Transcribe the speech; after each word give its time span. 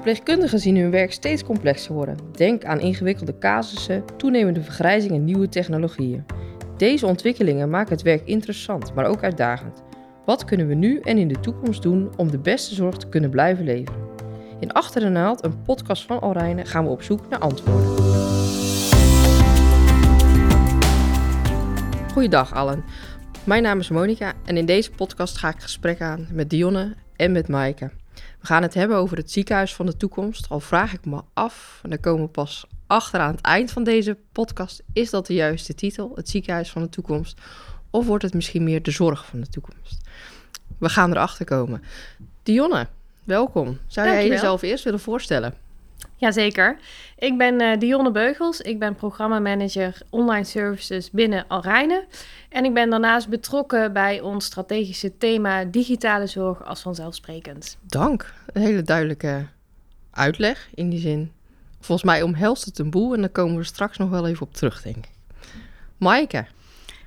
Verpleegkundigen 0.00 0.58
zien 0.58 0.76
hun 0.76 0.90
werk 0.90 1.12
steeds 1.12 1.44
complexer 1.44 1.94
worden. 1.94 2.16
Denk 2.32 2.64
aan 2.64 2.80
ingewikkelde 2.80 3.38
casussen, 3.38 4.04
toenemende 4.16 4.62
vergrijzing 4.62 5.12
en 5.12 5.24
nieuwe 5.24 5.48
technologieën. 5.48 6.24
Deze 6.76 7.06
ontwikkelingen 7.06 7.70
maken 7.70 7.92
het 7.92 8.02
werk 8.02 8.26
interessant, 8.26 8.94
maar 8.94 9.04
ook 9.04 9.22
uitdagend. 9.22 9.82
Wat 10.24 10.44
kunnen 10.44 10.66
we 10.66 10.74
nu 10.74 11.00
en 11.00 11.18
in 11.18 11.28
de 11.28 11.40
toekomst 11.40 11.82
doen 11.82 12.10
om 12.16 12.30
de 12.30 12.38
beste 12.38 12.74
zorg 12.74 12.96
te 12.96 13.08
kunnen 13.08 13.30
blijven 13.30 13.64
leveren? 13.64 14.00
In 14.60 14.72
Achter 14.72 15.00
de 15.00 15.08
Naald, 15.08 15.44
een 15.44 15.62
podcast 15.62 16.02
van 16.02 16.20
Alrijnen, 16.20 16.66
gaan 16.66 16.84
we 16.84 16.90
op 16.90 17.02
zoek 17.02 17.28
naar 17.28 17.40
antwoorden. 17.40 17.90
Goeiedag 22.12 22.54
allen. 22.54 22.84
Mijn 23.44 23.62
naam 23.62 23.78
is 23.78 23.90
Monika 23.90 24.32
en 24.44 24.56
in 24.56 24.66
deze 24.66 24.90
podcast 24.90 25.38
ga 25.38 25.48
ik 25.48 25.60
gesprek 25.60 26.00
aan 26.00 26.28
met 26.32 26.50
Dionne 26.50 26.94
en 27.16 27.32
met 27.32 27.48
Maaike. 27.48 27.99
We 28.40 28.46
gaan 28.46 28.62
het 28.62 28.74
hebben 28.74 28.96
over 28.96 29.16
het 29.16 29.30
ziekenhuis 29.30 29.74
van 29.74 29.86
de 29.86 29.96
toekomst. 29.96 30.48
Al 30.48 30.60
vraag 30.60 30.92
ik 30.92 31.04
me 31.04 31.20
af, 31.32 31.80
en 31.82 31.90
daar 31.90 31.98
komen 31.98 32.24
we 32.24 32.30
pas 32.30 32.66
achter 32.86 33.20
aan 33.20 33.34
het 33.34 33.40
eind 33.40 33.70
van 33.70 33.84
deze 33.84 34.16
podcast, 34.32 34.82
is 34.92 35.10
dat 35.10 35.26
de 35.26 35.34
juiste 35.34 35.74
titel, 35.74 36.12
het 36.14 36.28
ziekenhuis 36.28 36.70
van 36.70 36.82
de 36.82 36.88
toekomst? 36.88 37.40
Of 37.90 38.06
wordt 38.06 38.24
het 38.24 38.34
misschien 38.34 38.64
meer 38.64 38.82
de 38.82 38.90
zorg 38.90 39.26
van 39.26 39.40
de 39.40 39.48
toekomst? 39.48 40.08
We 40.78 40.88
gaan 40.88 41.10
erachter 41.10 41.44
komen. 41.44 41.82
Dionne, 42.42 42.86
welkom. 43.24 43.78
Zou 43.86 44.08
jij 44.08 44.28
jezelf 44.28 44.62
eerst 44.62 44.84
willen 44.84 45.00
voorstellen? 45.00 45.54
Jazeker. 46.16 46.78
Ik 47.18 47.38
ben 47.38 47.60
eh, 47.60 47.78
Dionne 47.78 48.10
Beugels. 48.10 48.60
Ik 48.60 48.78
ben 48.78 48.94
programmamanager 48.94 50.02
online 50.10 50.44
services 50.44 51.10
binnen 51.10 51.44
Alrijnen. 51.48 52.04
En 52.48 52.64
ik 52.64 52.74
ben 52.74 52.90
daarnaast 52.90 53.28
betrokken 53.28 53.92
bij 53.92 54.20
ons 54.20 54.44
strategische 54.44 55.16
thema 55.18 55.64
digitale 55.64 56.26
zorg 56.26 56.64
als 56.64 56.80
vanzelfsprekend. 56.80 57.76
Dank. 57.82 58.34
Een 58.52 58.62
hele 58.62 58.82
duidelijke 58.82 59.46
uitleg 60.10 60.68
in 60.74 60.90
die 60.90 61.00
zin. 61.00 61.32
Volgens 61.80 62.06
mij 62.10 62.22
omhelst 62.22 62.64
het 62.64 62.78
een 62.78 62.90
boel 62.90 63.14
en 63.14 63.20
daar 63.20 63.30
komen 63.30 63.56
we 63.56 63.64
straks 63.64 63.98
nog 63.98 64.10
wel 64.10 64.26
even 64.26 64.46
op 64.46 64.54
terug, 64.54 64.82
denk 64.82 64.96
ik. 64.96 65.10
Maaike, 65.96 66.46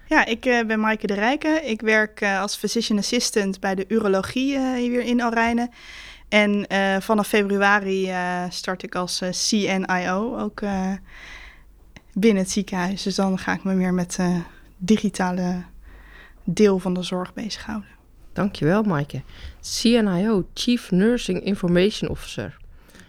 Ja, 0.08 0.26
ik 0.26 0.46
eh, 0.46 0.66
ben 0.66 0.80
Maaike 0.80 1.08
de 1.08 1.14
Rijken. 1.14 1.70
Ik 1.70 1.82
werk 1.82 2.22
eh, 2.22 2.42
als 2.42 2.56
physician 2.56 2.98
assistant 2.98 3.60
bij 3.60 3.76
de 3.76 3.86
urologie 3.88 4.76
hier 4.76 5.02
in 5.02 5.22
Alrijnen. 5.22 5.70
En 6.34 6.68
eh, 6.68 7.00
vanaf 7.00 7.28
februari 7.28 8.10
eh, 8.10 8.44
start 8.50 8.84
ik 8.84 8.96
als 8.96 9.22
eh, 9.22 9.30
CNIO 9.30 10.38
ook 10.40 10.62
binnen 12.14 12.44
het 12.44 12.52
ziekenhuis. 12.52 13.04
Dus 13.04 13.16
dan 13.16 13.38
ga 13.40 13.54
ik 13.54 13.64
me 13.64 13.74
meer 13.74 13.94
met 13.94 14.18
het 14.18 14.44
digitale 14.78 15.64
deel 16.44 16.80
van 16.80 16.94
de 16.94 17.04
zorg 17.04 17.34
bezighouden. 17.34 17.90
dankjewel 18.34 18.84
Maaike. 18.84 19.22
CNIO, 19.62 20.48
Chief 20.54 20.92
Nursing 20.92 21.44
Information 21.44 22.10
Officer. 22.10 22.58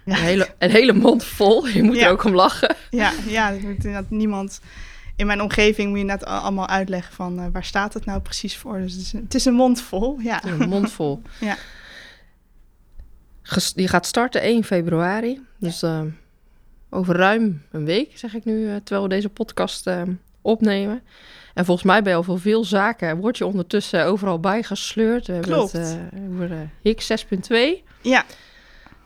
Ja. 0.05 0.17
Een, 0.17 0.23
hele, 0.23 0.49
een 0.59 0.71
hele 0.71 0.93
mond 0.93 1.25
vol, 1.25 1.67
je 1.67 1.83
moet 1.83 1.97
Ja. 1.97 2.05
er 2.07 2.11
ook 2.13 2.25
om 2.25 2.35
lachen. 2.35 2.77
Ja, 2.91 3.13
ja 3.27 3.51
moet 3.51 3.63
inderdaad 3.63 4.11
niemand 4.11 4.61
in 5.17 5.27
mijn 5.27 5.41
omgeving 5.43 5.89
moet 5.89 5.99
je 5.99 6.05
net 6.05 6.25
allemaal 6.25 6.69
uitleggen 6.69 7.15
van 7.15 7.53
waar 7.53 7.65
staat 7.65 7.95
het 7.95 8.05
nou 8.05 8.21
precies 8.21 8.57
voor. 8.57 8.79
Dus 8.79 8.93
het 8.93 9.01
is, 9.03 9.13
het 9.13 9.35
is 9.35 9.45
een 9.45 9.55
mond 9.55 9.81
vol, 9.81 10.19
ja. 10.21 10.45
Een 10.45 10.69
mond 10.69 10.93
vol. 10.93 11.23
Ja. 11.41 11.57
Die 13.75 13.89
gaat 13.89 14.07
starten 14.07 14.41
1 14.41 14.65
februari. 14.65 15.41
Dus 15.59 15.83
eh, 15.83 16.03
over 16.91 17.17
ruim 17.17 17.63
een 17.71 17.85
week, 17.85 18.19
zeg 18.19 18.35
ik 18.35 18.45
nu, 18.45 18.69
eh, 18.69 18.75
terwijl 18.75 19.03
we 19.03 19.15
deze 19.15 19.29
podcast 19.29 19.87
eh, 19.87 20.03
opnemen. 20.41 21.03
En 21.55 21.65
volgens 21.65 21.87
mij 21.87 22.01
je 22.05 22.15
al 22.15 22.23
voor 22.23 22.41
veel 22.41 22.65
zaken, 22.65 23.17
word 23.17 23.39
je 23.39 23.47
ondertussen 23.47 24.05
overal 24.05 24.41
bijgesleurd. 24.41 25.27
We 25.27 25.33
hebben 25.33 25.71
het 26.51 26.69
HIC 26.83 27.01
6.2. 27.01 27.83
Ja, 28.01 28.25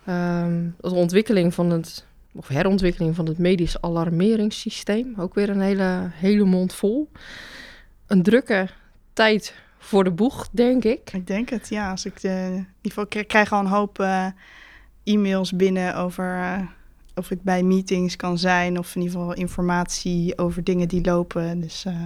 Ehm, 0.09 0.66
een 0.81 0.92
ontwikkeling 0.92 1.55
van 1.55 1.70
het, 1.70 2.06
of 2.34 2.48
herontwikkeling 2.48 3.14
van 3.14 3.27
het 3.27 3.39
medisch 3.39 3.81
alarmeringssysteem. 3.81 5.14
Ook 5.16 5.34
weer 5.34 5.50
een 5.50 5.61
hele, 5.61 6.11
hele 6.12 6.44
mond 6.44 6.75
vol. 6.75 7.11
Een 8.06 8.22
drukke 8.22 8.69
tijd 9.12 9.54
voor 9.88 10.04
de 10.04 10.10
boeg, 10.10 10.49
denk 10.53 10.84
ik. 10.84 11.12
Ik 11.12 11.26
denk 11.26 11.49
het, 11.49 11.69
ja. 11.69 11.91
Als 11.91 12.04
ik 12.04 12.21
de, 12.21 12.28
in 12.28 12.66
ieder 12.82 13.03
geval 13.04 13.04
ik 13.09 13.28
krijg 13.28 13.53
al 13.53 13.60
een 13.60 13.66
hoop 13.66 13.99
eh, 13.99 14.26
e-mails 15.04 15.53
binnen 15.53 15.97
over 15.97 16.37
eh, 16.37 16.60
of 17.15 17.31
ik 17.31 17.43
bij 17.43 17.62
meetings 17.62 18.16
kan 18.16 18.38
zijn 18.38 18.78
of 18.78 18.94
in 18.94 19.03
ieder 19.03 19.19
geval 19.19 19.34
informatie 19.34 20.38
over 20.38 20.65
dingen 20.65 20.88
die 20.88 21.04
lopen. 21.04 21.60
Dus 21.60 21.84
eh, 21.84 22.03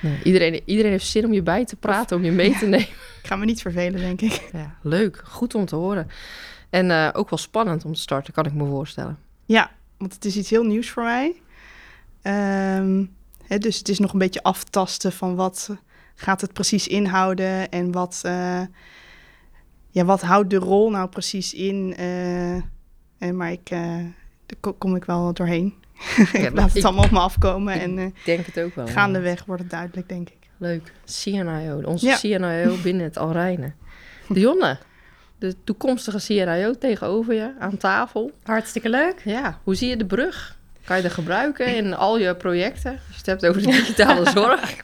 Nee, 0.00 0.18
iedereen, 0.22 0.60
iedereen 0.64 0.90
heeft 0.90 1.06
zin 1.06 1.24
om 1.24 1.32
je 1.32 1.42
bij 1.42 1.64
te 1.64 1.76
praten, 1.76 2.16
om 2.16 2.24
je 2.24 2.30
mee 2.30 2.58
te 2.58 2.66
nemen. 2.66 2.88
ik 3.22 3.26
ga 3.26 3.36
me 3.36 3.44
niet 3.44 3.60
vervelen, 3.60 4.00
denk 4.00 4.20
ik. 4.20 4.48
Ja, 4.52 4.76
leuk, 4.82 5.22
goed 5.24 5.54
om 5.54 5.64
te 5.64 5.76
horen. 5.76 6.08
En 6.70 6.90
eh, 6.90 7.08
ook 7.12 7.30
wel 7.30 7.38
spannend 7.38 7.84
om 7.84 7.92
te 7.92 8.00
starten, 8.00 8.32
kan 8.32 8.46
ik 8.46 8.54
me 8.54 8.66
voorstellen. 8.66 9.18
Ja, 9.46 9.70
want 9.96 10.14
het 10.14 10.24
is 10.24 10.36
iets 10.36 10.50
heel 10.50 10.64
nieuws 10.64 10.90
voor 10.90 11.02
mij. 11.02 11.34
Ehm, 12.22 13.04
hè, 13.46 13.58
dus 13.58 13.78
het 13.78 13.88
is 13.88 13.98
nog 13.98 14.12
een 14.12 14.18
beetje 14.18 14.42
aftasten 14.42 15.12
van 15.12 15.34
wat 15.34 15.76
gaat 16.20 16.40
het 16.40 16.52
precies 16.52 16.86
inhouden 16.88 17.68
en 17.68 17.92
wat, 17.92 18.20
eh, 18.24 18.60
ja, 19.90 20.04
wat 20.04 20.20
houdt 20.20 20.50
de 20.50 20.56
rol 20.56 20.90
nou 20.90 21.08
precies 21.08 21.54
in. 21.54 21.94
eh, 21.96 22.52
en 23.18 23.36
maar 23.36 23.52
ik, 23.52 23.70
eh, 23.70 23.80
daar 24.46 24.56
ko- 24.60 24.72
kom 24.72 24.96
ik 24.96 25.04
wel 25.04 25.32
doorheen. 25.32 25.74
ik 26.32 26.50
laat 26.52 26.68
het 26.68 26.76
ik- 26.76 26.84
allemaal 26.84 27.04
op 27.04 27.10
me 27.10 27.18
afkomen 27.18 27.80
en 27.80 27.98
eh, 27.98 28.04
Ik 28.04 28.14
denk 28.24 28.46
het 28.46 28.60
ook 28.60 28.74
wel. 28.74 28.86
gaandeweg 28.86 29.44
wordt 29.44 29.62
het 29.62 29.70
duidelijk, 29.70 30.08
denk 30.08 30.28
ik. 30.28 30.36
Leuk. 30.56 30.92
CNIO, 31.22 31.80
onze 31.84 32.06
Ja. 32.06 32.16
CNIO 32.16 32.76
binnen 32.82 33.04
het 33.04 33.18
Alrijnen. 33.18 33.74
Dionne, 34.28 34.78
de 35.38 35.56
toekomstige 35.64 36.18
CNIO 36.18 36.72
tegenover 36.78 37.34
je 37.34 37.52
aan 37.58 37.76
tafel. 37.76 38.30
Hartstikke 38.42 38.88
leuk. 38.88 39.20
Ja, 39.24 39.58
hoe 39.64 39.74
zie 39.74 39.88
je 39.88 39.96
de 39.96 40.06
brug? 40.06 40.58
Kan 40.84 40.96
je 40.96 41.02
er 41.02 41.10
gebruiken 41.10 41.76
in 41.76 41.94
al 41.94 42.18
je 42.18 42.34
projecten? 42.36 42.90
Als 42.92 43.00
je 43.08 43.16
het 43.16 43.26
hebt 43.26 43.46
over 43.46 43.62
de 43.62 43.66
digitale 43.70 44.30
zorg. 44.40 44.76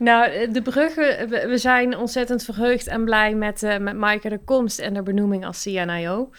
Nou, 0.00 0.30
eh, 0.30 0.52
de 0.52 0.62
bruggen, 0.62 1.28
we, 1.28 1.46
we 1.48 1.58
zijn 1.58 1.96
ontzettend 1.96 2.42
verheugd 2.44 2.86
en 2.86 3.04
blij 3.04 3.34
met, 3.34 3.62
eh 3.62 3.78
met 3.78 3.96
Maaike 3.96 4.28
de 4.28 4.38
komst 4.44 4.78
en 4.78 4.94
de 4.94 5.02
benoeming 5.02 5.46
als 5.46 5.62
CNIO. 5.62 6.30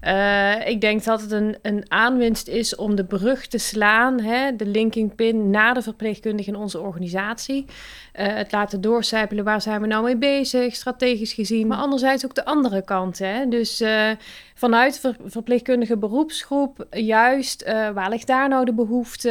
Eh, 0.00 0.66
ik 0.68 0.80
denk 0.80 1.04
dat 1.04 1.20
het 1.20 1.30
een, 1.30 1.56
een 1.62 1.84
aanwinst 1.88 2.48
is 2.48 2.76
om 2.76 2.94
de 2.94 3.04
brug 3.04 3.46
te 3.46 3.58
slaan, 3.58 4.20
hè, 4.20 4.56
de 4.56 4.66
linking 4.66 5.14
pin 5.14 5.50
naar 5.50 5.74
de 5.74 5.82
verpleegkundige 5.82 6.50
in 6.50 6.56
onze 6.56 6.80
organisatie. 6.80 7.64
Eh, 8.12 8.26
het 8.34 8.52
laten 8.52 8.80
doorcijpelen, 8.80 9.44
waar 9.44 9.60
zijn 9.60 9.80
we 9.80 9.86
nou 9.86 10.04
mee 10.04 10.16
bezig, 10.16 10.74
strategisch 10.74 11.32
gezien. 11.32 11.66
Maar 11.66 11.78
anderzijds 11.78 12.24
ook 12.24 12.34
de 12.34 12.44
andere 12.44 12.84
kant. 12.84 13.18
Hè? 13.18 13.48
Dus 13.48 13.80
eh, 13.80 14.10
vanuit 14.54 14.98
ver- 15.00 15.16
verpleegkundige 15.26 15.96
beroepsgroep, 15.96 16.86
juist, 16.90 17.62
eh, 17.62 17.90
waar 17.90 18.10
ligt 18.10 18.26
daar 18.26 18.48
nou 18.48 18.64
de 18.64 18.74
behoefte? 18.74 19.30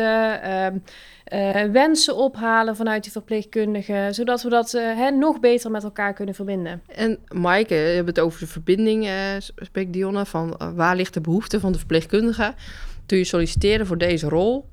Eh, 1.24 1.64
wensen 1.64 2.16
ophalen 2.16 2.76
vanuit 2.76 3.04
die 3.04 3.12
verpleegkundigen, 3.12 4.14
zodat 4.14 4.44
we 4.44 4.50
dat 4.50 4.74
eh, 4.74 4.84
hè, 4.84 5.10
nog 5.10 5.40
beter 5.40 5.72
met 5.72 5.84
elkaar 5.84 6.14
kunnen 6.14 6.36
verbinden. 6.36 6.82
En 6.88 7.20
Maaike, 7.34 7.76
je 7.76 7.96
hebt 7.96 8.08
het 8.08 8.20
over 8.20 8.40
de 8.40 8.48
verbinding, 8.48 9.06
eh 9.06 9.36
spreekt 9.56 9.94
Dionne, 9.94 10.26
van 10.26 10.58
waar 10.76 10.96
ligt 10.96 11.14
de 11.14 11.22
behoefte 11.22 11.60
van 11.60 11.72
de 11.72 11.78
verpleegkundige? 11.78 12.54
Toen 13.06 13.18
je 13.18 13.24
solliciteerde 13.24 13.86
voor 13.86 13.98
deze 13.98 14.30
rol, 14.30 14.66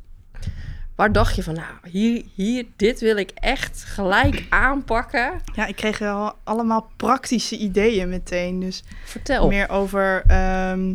waar 1.00 1.12
dacht 1.12 1.36
je 1.36 1.42
van, 1.42 1.54
nou, 1.54 1.90
hier, 1.90 2.24
hier, 2.34 2.66
dit 2.76 3.00
wil 3.00 3.16
ik 3.16 3.30
echt 3.34 3.84
gelijk 3.84 4.46
aanpakken? 4.48 5.32
Ja, 5.54 5.66
ik 5.66 5.76
kreeg 5.76 5.98
wel 5.98 6.32
allemaal 6.44 6.90
praktische 6.96 7.56
ideeën 7.56 8.08
meteen. 8.08 8.60
Dus 8.60 8.82
Vertel. 9.04 9.48
meer 9.48 9.68
over 9.68 10.24
ehm, 10.26 10.94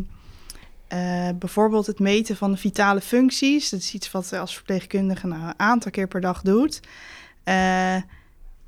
eh, 0.88 1.28
bijvoorbeeld 1.38 1.86
het 1.86 1.98
meten 1.98 2.36
van 2.36 2.50
de 2.50 2.56
vitale 2.56 3.00
functies. 3.00 3.70
Dat 3.70 3.80
is 3.80 3.94
iets 3.94 4.10
wat 4.10 4.32
als 4.32 4.54
verpleegkundige 4.54 5.26
nou, 5.26 5.42
een 5.42 5.58
aantal 5.58 5.90
keer 5.90 6.08
per 6.08 6.20
dag 6.20 6.42
doet. 6.42 6.80
Eh, 7.44 7.94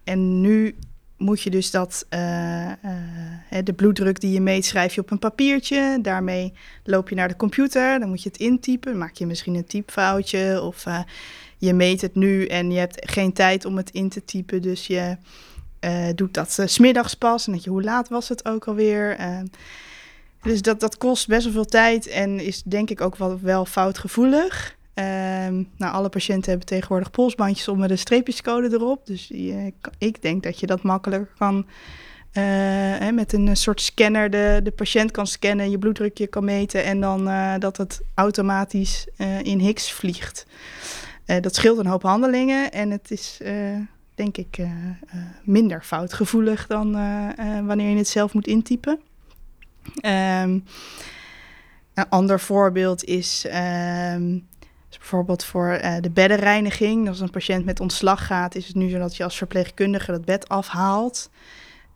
en 0.04 0.40
nu 0.40 0.76
moet 1.16 1.42
je 1.42 1.50
dus 1.50 1.70
dat, 1.70 2.06
eh, 2.08 2.72
de 3.64 3.72
bloeddruk 3.72 4.20
die 4.20 4.32
je 4.32 4.40
meet, 4.40 4.64
schrijf 4.64 4.94
je 4.94 5.00
op 5.00 5.10
een 5.10 5.18
papiertje. 5.18 5.98
Daarmee 6.02 6.52
loop 6.84 7.08
je 7.08 7.14
naar 7.14 7.28
de 7.28 7.36
computer, 7.36 7.98
dan 7.98 8.08
moet 8.08 8.22
je 8.22 8.28
het 8.28 8.38
intypen. 8.38 8.98
Maak 8.98 9.14
je 9.14 9.26
misschien 9.26 9.54
een 9.54 9.66
typfoutje 9.66 10.62
of 10.62 10.84
je 11.58 11.72
meet 11.72 12.00
het 12.00 12.14
nu 12.14 12.46
en 12.46 12.70
je 12.70 12.78
hebt 12.78 13.10
geen 13.10 13.32
tijd 13.32 13.64
om 13.64 13.76
het 13.76 13.90
in 13.90 14.08
te 14.08 14.24
typen. 14.24 14.62
Dus 14.62 14.86
je 14.86 15.16
doet 16.14 16.34
dat 16.34 16.52
's 16.52 16.72
smiddags 16.72 17.14
pas. 17.14 17.46
En 17.46 17.52
dat 17.52 17.64
je, 17.64 17.70
hoe 17.70 17.82
laat 17.82 18.08
was 18.08 18.28
het 18.28 18.44
ook 18.44 18.64
alweer? 18.64 19.16
Dus 20.48 20.62
dat, 20.62 20.80
dat 20.80 20.98
kost 20.98 21.28
best 21.28 21.44
wel 21.44 21.52
veel 21.52 21.64
tijd 21.64 22.06
en 22.06 22.40
is 22.40 22.62
denk 22.62 22.90
ik 22.90 23.00
ook 23.00 23.16
wel, 23.16 23.40
wel 23.40 23.64
foutgevoelig. 23.64 24.76
Ehm, 24.94 25.62
nou, 25.76 25.92
alle 25.92 26.08
patiënten 26.08 26.50
hebben 26.50 26.66
tegenwoordig 26.66 27.10
polsbandjes 27.10 27.68
om 27.68 27.78
met 27.78 27.90
een 27.90 27.98
streepjescode 27.98 28.68
erop. 28.72 29.06
Dus 29.06 29.28
je, 29.28 29.72
ik 29.98 30.22
denk 30.22 30.42
dat 30.42 30.60
je 30.60 30.66
dat 30.66 30.82
makkelijker 30.82 31.28
kan 31.38 31.66
eh, 32.32 32.42
hè, 32.98 33.12
met 33.12 33.32
een 33.32 33.56
soort 33.56 33.80
scanner 33.80 34.30
de, 34.30 34.60
de 34.62 34.70
patiënt 34.70 35.10
kan 35.10 35.26
scannen, 35.26 35.70
je 35.70 35.78
bloeddrukje 35.78 36.26
kan 36.26 36.44
meten 36.44 36.84
en 36.84 37.00
dan 37.00 37.28
eh, 37.28 37.54
dat 37.58 37.76
het 37.76 38.00
automatisch 38.14 39.06
eh, 39.16 39.42
in 39.42 39.58
Higgs 39.58 39.92
vliegt. 39.92 40.46
Dat 41.40 41.54
scheelt 41.54 41.78
een 41.78 41.86
hoop 41.86 42.02
handelingen 42.02 42.72
en 42.72 42.90
het 42.90 43.10
is 43.10 43.40
denk 44.14 44.36
ik 44.36 44.58
minder 45.42 45.82
foutgevoelig 45.82 46.66
dan 46.66 46.92
wanneer 47.66 47.90
je 47.90 47.96
het 47.96 48.08
zelf 48.08 48.34
moet 48.34 48.46
intypen. 48.46 49.00
Ehm, 49.94 50.58
Een 51.94 52.08
ander 52.08 52.40
voorbeeld 52.40 53.04
is, 53.04 53.44
ehm, 53.48 54.38
bijvoorbeeld 54.98 55.44
voor 55.44 55.68
eh, 55.68 55.94
de 56.00 56.10
beddenreiniging. 56.10 57.08
Als 57.08 57.20
een 57.20 57.30
patiënt 57.30 57.64
met 57.64 57.80
ontslag 57.80 58.26
gaat, 58.26 58.54
is 58.54 58.66
het 58.66 58.76
nu 58.76 58.88
zo 58.88 58.98
dat 58.98 59.16
je 59.16 59.24
als 59.24 59.36
verpleegkundige 59.36 60.12
dat 60.12 60.24
bed 60.24 60.48
afhaalt. 60.48 61.30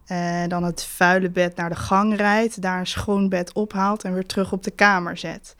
Uh, 0.06 0.46
dan 0.48 0.64
het 0.64 0.84
vuile 0.84 1.30
bed 1.30 1.56
naar 1.56 1.68
de 1.68 1.76
gang 1.76 2.16
rijdt, 2.16 2.62
daar 2.62 2.78
een 2.78 2.86
schoon 2.86 3.28
bed 3.28 3.52
ophaalt 3.52 4.04
en 4.04 4.14
weer 4.14 4.26
terug 4.26 4.52
op 4.52 4.62
de 4.62 4.70
kamer 4.70 5.16
zet. 5.16 5.56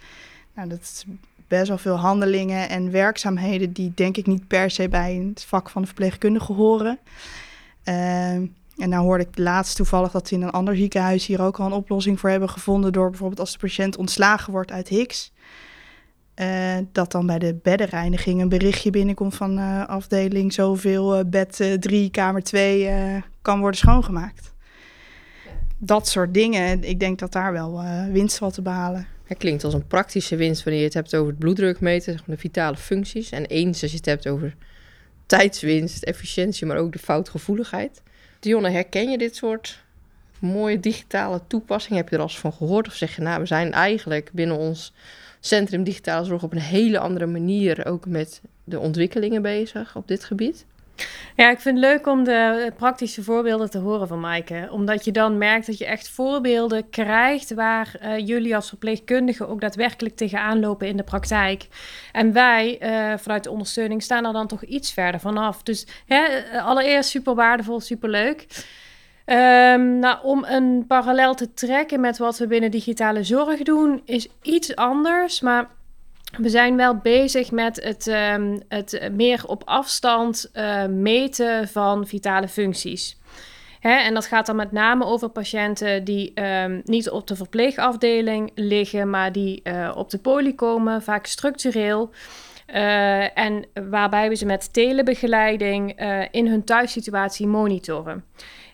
Nou, 0.55 0.69
dat 0.69 0.81
is 0.81 1.05
best 1.49 1.69
wel 1.69 1.79
veel 1.79 1.97
handelingen 1.97 2.69
en 2.69 2.91
werkzaamheden 2.91 3.73
die 3.73 3.93
denk 3.95 4.17
ik 4.17 4.27
niet 4.27 4.49
per 4.49 4.71
se 4.71 4.89
bij 4.89 5.15
het 5.15 5.45
vak 5.45 5.71
van 5.71 5.81
de 5.81 5.87
verpleegkundige 5.87 6.53
horen. 6.53 6.99
Uh, 7.85 8.37
en 8.83 8.89
nou 8.89 9.03
hoorde 9.03 9.25
ik 9.25 9.39
laatst 9.39 9.77
toevallig 9.77 10.11
dat 10.11 10.29
ze 10.29 10.35
in 10.35 10.43
een 10.43 10.51
ander 10.51 10.77
ziekenhuis 10.77 11.27
hier 11.27 11.43
ook 11.43 11.61
al 11.61 11.67
een 11.67 11.73
oplossing 11.73 12.21
voor 12.21 12.31
hebben 12.31 12.49
gevonden. 12.49 12.93
Door 12.93 13.11
bijvoorbeeld 13.11 13.41
als 13.41 13.53
de 13.53 13.59
patiënt 13.59 13.97
ontslagen 13.97 14.53
wordt 14.53 14.73
uit 14.73 14.89
Hicks. 14.89 15.33
Uh, 16.37 16.77
dat 16.93 17.13
dan 17.13 17.27
bij 17.27 17.39
de 17.39 17.55
beddenreiniging 17.63 18.41
een 18.41 18.49
berichtje 18.49 18.91
binnenkomt 18.91 19.35
van 19.35 19.59
uh, 19.59 19.87
afdeling 19.87 20.53
zoveel, 20.53 21.19
uh, 21.19 21.25
bed 21.27 21.77
3, 21.81 22.11
kamer 22.11 22.43
2 22.43 22.91
kan 23.43 23.61
worden 23.61 23.79
schoongemaakt. 23.79 24.53
Dat 25.79 26.09
soort 26.09 26.35
dingen, 26.35 26.85
ik 26.85 27.01
denk 27.01 27.19
dat 27.19 27.33
daar 27.33 27.53
wel 27.53 27.83
winst 28.13 28.39
valt 28.39 28.55
te 28.55 28.63
behalen. 28.63 29.07
Het 29.25 29.39
klinkt 29.39 29.65
als 29.65 29.75
een 29.75 29.87
praktische 29.87 30.37
winst 30.37 30.63
wanneer 30.63 30.81
je 30.81 30.87
het 30.87 30.97
hebt 30.97 31.15
over 31.15 31.31
het 31.31 31.39
bloeddruk 31.39 31.81
meten, 31.81 32.19
de 32.27 32.37
vitale 32.37 32.77
functies. 32.77 33.31
En 33.31 33.45
eens 33.45 33.83
als 33.83 33.91
je 33.91 33.97
het 33.97 34.07
hebt 34.07 34.29
over 34.29 34.55
tijdswinst, 35.27 36.03
efficiëntie, 36.03 36.67
maar 36.67 36.77
ook 36.77 36.93
de 36.93 36.99
foutgevoeligheid. 36.99 38.03
Dionne, 38.43 38.71
herken 38.71 39.11
je 39.11 39.19
dit 39.19 39.37
soort 39.37 39.83
mooie 40.39 40.81
digitale 40.81 41.41
toepassingen? 41.47 41.99
Heb 41.99 42.09
je 42.09 42.15
er 42.15 42.23
al 42.23 42.29
eens 42.29 42.39
van 42.39 42.53
gehoord? 42.53 42.87
Of 42.87 42.95
zeg 42.95 43.17
je, 43.17 43.23
nou, 43.23 43.41
we 43.41 43.47
zijn 43.47 43.73
eigenlijk 43.73 44.31
binnen 44.33 44.57
ons 44.57 44.93
Centrum 45.41 45.85
Digitale 45.85 46.25
Zorg 46.25 46.43
op 46.43 46.53
een 46.53 46.59
hele 46.59 46.99
andere 46.99 47.27
manier 47.27 47.87
ook 47.87 48.07
met 48.07 48.41
de 48.65 48.79
ontwikkelingen 48.79 49.43
bezig 49.43 49.97
op 49.97 50.09
dit 50.09 50.25
gebied? 50.25 50.67
Ja, 51.37 51.51
ik 51.51 51.61
vind 51.61 51.79
het 51.79 51.87
leuk 51.87 52.07
om 52.07 52.25
de 52.25 52.73
praktische 52.77 53.23
voorbeelden 53.23 53.71
te 53.71 53.79
horen 53.79 54.09
van 54.09 54.21
Maaike. 54.21 54.69
Omdat 54.71 55.05
je 55.05 55.13
dan 55.13 55.39
merkt 55.39 55.67
dat 55.67 55.79
je 55.79 55.87
echt 55.87 56.09
voorbeelden 56.09 56.91
krijgt 56.91 57.55
waar 57.55 57.95
uh, 58.03 58.27
jullie 58.27 58.55
als 58.55 58.69
verpleegkundigen 58.69 59.49
ook 59.49 59.61
daadwerkelijk 59.61 60.17
tegenaan 60.17 60.61
lopen 60.61 60.89
in 60.89 60.97
de 60.97 61.03
praktijk. 61.03 61.67
En 62.13 62.33
wij 62.33 62.79
uh, 62.81 63.19
vanuit 63.19 63.45
de 63.45 63.51
ondersteuning 63.51 64.03
staan 64.03 64.25
er 64.25 64.33
dan 64.33 64.47
toch 64.47 64.63
iets 64.65 64.93
verder 64.93 65.21
vanaf. 65.21 65.63
Dus 65.63 65.87
hè, 66.07 66.25
allereerst 66.61 67.11
super 67.11 67.35
waardevol, 67.35 67.81
super 67.81 68.09
leuk. 68.09 68.47
Um, 69.27 69.99
nou, 69.99 70.19
om 70.23 70.45
een 70.45 70.85
parallel 70.87 71.35
te 71.35 71.55
trekken 71.55 72.01
met 72.01 72.19
wat 72.19 72.39
we 72.39 72.47
binnen 72.47 72.71
digitale 72.71 73.25
zorg 73.25 73.63
doen, 73.63 74.03
is 74.05 74.29
iets 74.43 74.77
anders. 74.77 75.41
Maar 75.41 75.69
we 76.39 76.49
zijn 76.49 76.77
wel 76.77 76.97
bezig 76.97 77.51
met 77.51 77.83
het, 77.83 78.07
um, 78.07 78.61
het 78.69 79.09
meer 79.13 79.43
op 79.47 79.63
afstand 79.65 80.51
uh, 80.55 80.87
meten 80.87 81.69
van 81.69 82.07
vitale 82.07 82.49
functies. 82.49 83.21
Hè, 83.81 83.95
en 83.97 84.15
dat 84.15 84.27
gaat 84.27 84.47
dan 84.47 84.57
met 84.57 84.73
name 84.73 85.05
over 85.05 85.29
patiënten 85.29 86.05
die 86.05 86.33
um, 86.43 86.83
niet 86.85 87.11
op 87.11 87.27
de 87.27 87.37
verpleegafdeling 87.37 88.51
liggen, 88.55 89.11
maar 89.11 89.33
die 89.33 89.61
uh, 89.65 89.93
op 89.97 90.11
de 90.11 90.19
poli 90.19 90.55
komen, 90.55 91.03
vaak 91.03 91.27
structureel. 91.27 92.11
Uh, 92.75 93.39
en 93.39 93.67
waarbij 93.91 94.29
we 94.29 94.35
ze 94.35 94.47
met 94.47 94.73
telebegeleiding 94.73 96.01
in 96.31 96.47
hun 96.47 96.65
thuissituatie 96.65 97.47
monitoren. 97.47 98.25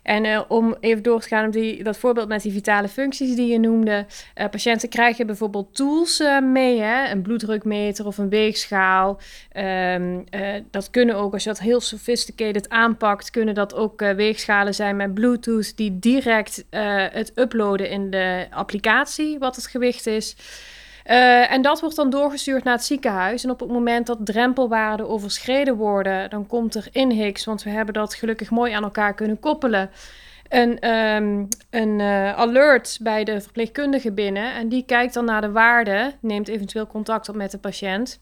En 0.09 0.25
uh, 0.25 0.41
om 0.49 0.77
even 0.81 1.03
door 1.03 1.21
te 1.21 1.29
gaan 1.29 1.47
op 1.47 1.53
die, 1.53 1.83
dat 1.83 1.99
voorbeeld 1.99 2.29
met 2.29 2.43
die 2.43 2.53
vitale 2.53 2.89
functies 2.89 3.35
die 3.35 3.53
je 3.53 3.59
noemde. 3.59 4.07
Uh, 4.35 4.49
patiënten 4.51 4.89
krijgen 4.89 5.27
bijvoorbeeld 5.27 5.75
tools 5.75 6.21
uh, 6.21 6.41
mee, 6.41 6.81
hè? 6.81 7.11
een 7.11 7.23
bloeddrukmeter 7.23 8.07
of 8.07 8.19
een 8.19 8.29
weegschaal. 8.29 9.21
Um, 9.57 10.25
dat 10.71 10.91
kunnen 10.91 11.15
ook, 11.15 11.33
als 11.33 11.43
je 11.43 11.49
dat 11.49 11.59
heel 11.59 11.81
sophisticated 11.81 12.69
aanpakt, 12.69 13.31
kunnen 13.31 13.55
dat 13.55 13.75
ook 13.75 14.01
weegschalen 14.01 14.75
zijn 14.75 14.97
met 14.97 15.15
Bluetooth 15.15 15.77
die 15.77 15.99
direct 15.99 16.65
het 17.11 17.33
uploaden 17.35 17.91
in 17.91 18.11
de 18.11 18.47
applicatie, 18.51 19.39
wat 19.39 19.57
het 19.57 19.67
gewicht 19.67 20.07
is. 20.07 20.37
Uh, 21.09 21.51
en 21.51 21.63
dat 21.63 21.81
wordt 21.81 21.97
dan 21.97 22.11
doorgestuurd 22.11 22.65
naar 22.65 22.75
het 22.75 22.85
ziekenhuis. 22.85 23.45
En 23.45 23.51
op 23.51 23.61
het 23.61 23.69
moment 23.69 24.07
dat 24.07 24.19
drempelwaarden 24.27 25.09
overschreden 25.09 25.77
worden, 25.77 26.31
dan 26.31 26.47
komt 26.47 26.75
er 26.75 26.89
in 26.93 27.11
Higgs, 27.11 27.45
want 27.45 27.63
we 27.63 27.71
hebben 27.71 27.95
dat 27.95 28.15
gelukkig 28.15 28.51
mooi 28.51 28.73
aan 28.73 28.83
elkaar 28.83 29.15
kunnen 29.15 29.41
koppelen, 29.41 29.91
een, 30.49 30.91
um, 30.91 31.49
een 31.71 31.99
uh, 31.99 32.33
alert 32.33 32.99
bij 33.03 33.25
de 33.25 33.41
verpleegkundige 33.41 34.13
binnen. 34.13 34.55
En 34.55 34.69
die 34.69 34.85
kijkt 34.85 35.15
dan 35.15 35.25
naar 35.25 35.41
de 35.41 35.51
waarde, 35.51 36.15
neemt 36.21 36.49
eventueel 36.49 36.87
contact 36.87 37.29
op 37.29 37.35
met 37.35 37.51
de 37.51 37.59
patiënt. 37.59 38.21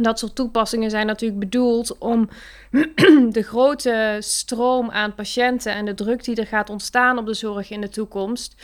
Dat 0.00 0.18
soort 0.18 0.34
toepassingen 0.34 0.90
zijn 0.90 1.06
natuurlijk 1.06 1.40
bedoeld 1.40 1.98
om 1.98 2.28
de 3.36 3.42
grote 3.42 4.16
stroom 4.20 4.90
aan 4.90 5.14
patiënten 5.14 5.72
en 5.72 5.84
de 5.84 5.94
druk 5.94 6.24
die 6.24 6.36
er 6.36 6.46
gaat 6.46 6.70
ontstaan 6.70 7.18
op 7.18 7.26
de 7.26 7.34
zorg 7.34 7.70
in 7.70 7.80
de 7.80 7.88
toekomst 7.88 8.54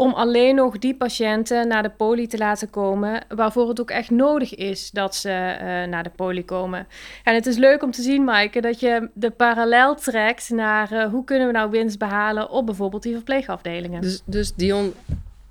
om 0.00 0.12
alleen 0.12 0.54
nog 0.54 0.78
die 0.78 0.94
patiënten 0.94 1.68
naar 1.68 1.82
de 1.82 1.90
poli 1.90 2.26
te 2.26 2.38
laten 2.38 2.70
komen, 2.70 3.24
waarvoor 3.28 3.68
het 3.68 3.80
ook 3.80 3.90
echt 3.90 4.10
nodig 4.10 4.54
is 4.54 4.90
dat 4.90 5.16
ze 5.16 5.28
uh, 5.28 5.64
naar 5.90 6.02
de 6.02 6.10
poli 6.16 6.44
komen. 6.44 6.86
En 7.24 7.34
het 7.34 7.46
is 7.46 7.56
leuk 7.56 7.82
om 7.82 7.90
te 7.90 8.02
zien, 8.02 8.24
Maaike, 8.24 8.60
dat 8.60 8.80
je 8.80 9.10
de 9.14 9.30
parallel 9.30 9.94
trekt 9.94 10.50
naar 10.50 10.92
uh, 10.92 11.10
hoe 11.10 11.24
kunnen 11.24 11.46
we 11.46 11.52
nou 11.52 11.70
winst 11.70 11.98
behalen 11.98 12.50
op 12.50 12.66
bijvoorbeeld 12.66 13.02
die 13.02 13.14
verpleegafdelingen. 13.14 14.00
Dus, 14.00 14.22
dus 14.24 14.54
Dion, 14.54 14.94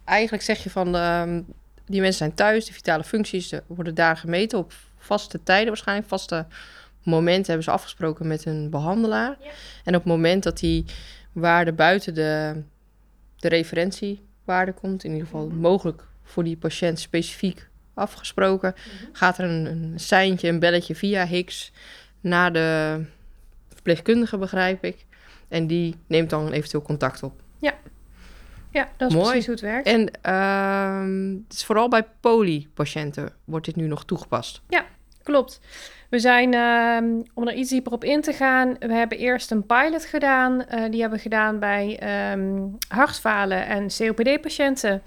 eigenlijk 0.03 0.44
zeg 0.44 0.63
je 0.63 0.69
van 0.69 0.95
uh, 0.95 1.23
die 1.85 2.01
mensen 2.01 2.17
zijn 2.17 2.33
thuis, 2.33 2.65
de 2.65 2.73
vitale 2.73 3.03
functies 3.03 3.53
worden 3.67 3.95
daar 3.95 4.17
gemeten 4.17 4.57
op 4.57 4.73
vaste 4.97 5.44
tijden 5.44 5.67
waarschijnlijk, 5.67 6.07
vaste 6.07 6.45
momenten 7.03 7.45
hebben 7.45 7.63
ze 7.63 7.71
afgesproken 7.71 8.27
met 8.27 8.45
een 8.45 8.69
behandelaar. 8.69 9.38
Ja. 9.39 9.49
En 9.83 9.95
op 9.95 10.03
het 10.03 10.11
moment 10.11 10.44
dat 10.44 10.59
die 10.59 10.85
waarde 11.31 11.73
buiten 11.73 12.13
de, 12.13 12.61
de 13.39 13.47
referentie 13.47 14.25
waarde 14.47 14.73
komt. 14.73 15.03
In 15.03 15.11
ieder 15.11 15.25
geval 15.25 15.47
mogelijk 15.47 16.07
voor 16.23 16.44
die 16.44 16.57
patiënt 16.57 16.99
specifiek 16.99 17.69
afgesproken. 17.94 18.73
Mhm. 18.75 19.09
Gaat 19.11 19.38
er 19.38 19.44
een, 19.44 19.65
een 19.65 19.99
seintje, 19.99 20.47
een 20.47 20.59
belletje 20.59 20.95
via 20.95 21.25
Hicks 21.25 21.71
naar 22.21 22.53
de 22.53 23.01
verpleegkundige, 23.73 24.38
begrijp 24.38 24.83
ik. 24.83 25.05
En 25.47 25.67
die 25.67 25.95
neemt 26.07 26.29
dan 26.29 26.51
eventueel 26.51 26.83
contact 26.83 27.23
op. 27.23 27.41
Ja, 27.59 27.73
ja 28.71 28.89
dat 28.97 29.09
is 29.09 29.15
Mooi. 29.15 29.27
precies 29.27 29.45
hoe 29.45 29.55
het 29.55 29.63
werkt. 29.63 29.88
En 29.88 30.11
uh, 30.25 31.44
het 31.44 31.53
is 31.53 31.65
vooral 31.65 31.89
bij 31.89 32.05
polypatiënten 32.19 33.33
wordt 33.44 33.66
dit 33.66 33.75
nu 33.75 33.87
nog 33.87 34.06
toegepast. 34.06 34.61
Ja, 34.69 34.85
klopt. 35.27 35.59
We 36.09 36.19
zijn, 36.19 36.53
uh, 36.53 37.21
om 37.33 37.47
er 37.47 37.53
iets 37.53 37.69
dieper 37.69 37.91
op 37.91 38.03
in 38.03 38.21
te 38.21 38.33
gaan, 38.33 38.75
we 38.79 38.93
hebben 38.93 39.17
eerst 39.17 39.51
een 39.51 39.65
pilot 39.65 40.05
gedaan. 40.05 40.53
Uh, 40.53 40.65
die 40.89 41.01
hebben 41.01 41.17
we 41.17 41.23
gedaan 41.23 41.59
bij 41.59 41.99
um, 42.31 42.77
hartfalen 42.87 43.65
en 43.65 43.87
COPD-patiënten. 43.97 45.01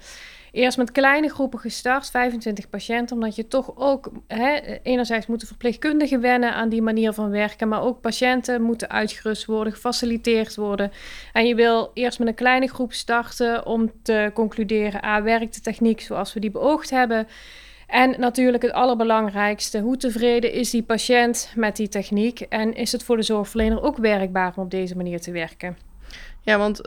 Eerst 0.51 0.77
met 0.77 0.91
kleine 0.91 1.29
groepen 1.29 1.59
gestart, 1.59 2.09
25 2.09 2.69
patiënten, 2.69 3.15
omdat 3.15 3.35
je 3.35 3.47
toch 3.47 3.71
ook 3.75 4.11
hè, 4.27 4.79
enerzijds 4.83 5.25
moeten 5.25 5.47
verpleegkundigen 5.47 6.21
wennen 6.21 6.53
aan 6.53 6.69
die 6.69 6.81
manier 6.81 7.13
van 7.13 7.29
werken, 7.29 7.67
maar 7.67 7.81
ook 7.81 8.01
patiënten 8.01 8.61
moeten 8.61 8.89
uitgerust 8.89 9.45
worden, 9.45 9.73
gefaciliteerd 9.73 10.55
worden. 10.55 10.91
En 11.33 11.47
je 11.47 11.55
wil 11.55 11.91
eerst 11.93 12.19
met 12.19 12.27
een 12.27 12.33
kleine 12.33 12.67
groep 12.67 12.93
starten 12.93 13.65
om 13.65 13.91
te 14.03 14.31
concluderen, 14.33 15.03
a, 15.03 15.23
werkt 15.23 15.55
de 15.55 15.61
techniek 15.61 16.01
zoals 16.01 16.33
we 16.33 16.39
die 16.39 16.51
beoogd 16.51 16.89
hebben? 16.89 17.27
En 17.91 18.19
natuurlijk 18.19 18.63
het 18.63 18.71
allerbelangrijkste, 18.71 19.79
hoe 19.79 19.97
tevreden 19.97 20.53
is 20.53 20.69
die 20.69 20.83
patiënt 20.83 21.51
met 21.55 21.75
die 21.75 21.87
techniek 21.87 22.39
en 22.39 22.73
is 22.73 22.91
het 22.91 23.03
voor 23.03 23.15
de 23.15 23.23
zorgverlener 23.23 23.81
ook 23.81 23.97
werkbaar 23.97 24.53
om 24.55 24.63
op 24.63 24.71
deze 24.71 24.95
manier 24.95 25.21
te 25.21 25.31
werken? 25.31 25.77
Ja, 26.41 26.57
want 26.57 26.81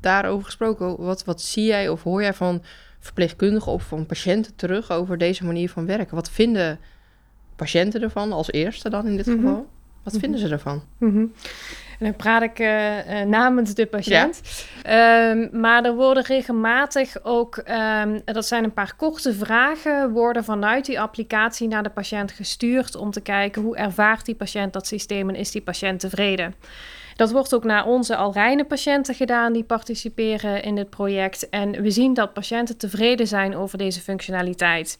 daarover 0.00 0.44
gesproken, 0.44 0.96
wat, 0.96 1.24
wat 1.24 1.42
zie 1.42 1.64
jij 1.64 1.88
of 1.88 2.02
hoor 2.02 2.22
jij 2.22 2.34
van 2.34 2.62
verpleegkundigen 2.98 3.72
of 3.72 3.82
van 3.82 4.06
patiënten 4.06 4.56
terug 4.56 4.90
over 4.90 5.18
deze 5.18 5.44
manier 5.44 5.70
van 5.70 5.86
werken? 5.86 6.14
Wat 6.14 6.30
vinden 6.30 6.78
patiënten 7.56 8.02
ervan 8.02 8.32
als 8.32 8.52
eerste 8.52 8.90
dan 8.90 9.06
in 9.06 9.16
dit 9.16 9.26
mhm. 9.26 9.36
geval? 9.36 9.68
Wat 10.04 10.12
mm 10.12 10.20
vinden 10.20 10.40
ze 10.40 10.48
ervan? 10.48 10.82
-hmm. 10.98 11.32
En 11.98 12.06
dan 12.06 12.16
praat 12.16 12.42
ik 12.42 12.58
uh, 12.58 13.20
uh, 13.20 13.26
namens 13.26 13.74
de 13.74 13.86
patiënt. 13.86 14.40
Ja. 14.82 15.30
Um, 15.30 15.48
maar 15.52 15.84
er 15.84 15.94
worden 15.94 16.22
regelmatig 16.22 17.16
ook, 17.22 17.62
um, 18.02 18.20
dat 18.24 18.46
zijn 18.46 18.64
een 18.64 18.72
paar 18.72 18.94
korte 18.96 19.34
vragen, 19.34 20.10
worden 20.10 20.44
vanuit 20.44 20.84
die 20.84 21.00
applicatie 21.00 21.68
naar 21.68 21.82
de 21.82 21.90
patiënt 21.90 22.32
gestuurd 22.32 22.96
om 22.96 23.10
te 23.10 23.20
kijken 23.20 23.62
hoe 23.62 23.76
ervaart 23.76 24.24
die 24.24 24.34
patiënt 24.34 24.72
dat 24.72 24.86
systeem 24.86 25.28
en 25.28 25.34
is 25.34 25.50
die 25.50 25.62
patiënt 25.62 26.00
tevreden. 26.00 26.54
Dat 27.16 27.30
wordt 27.32 27.54
ook 27.54 27.64
naar 27.64 27.86
onze 27.86 28.16
Alrijnen 28.16 28.66
patiënten 28.66 29.14
gedaan 29.14 29.52
die 29.52 29.64
participeren 29.64 30.62
in 30.62 30.74
dit 30.74 30.90
project. 30.90 31.48
En 31.48 31.82
we 31.82 31.90
zien 31.90 32.14
dat 32.14 32.32
patiënten 32.32 32.76
tevreden 32.76 33.26
zijn 33.26 33.56
over 33.56 33.78
deze 33.78 34.00
functionaliteit. 34.00 34.98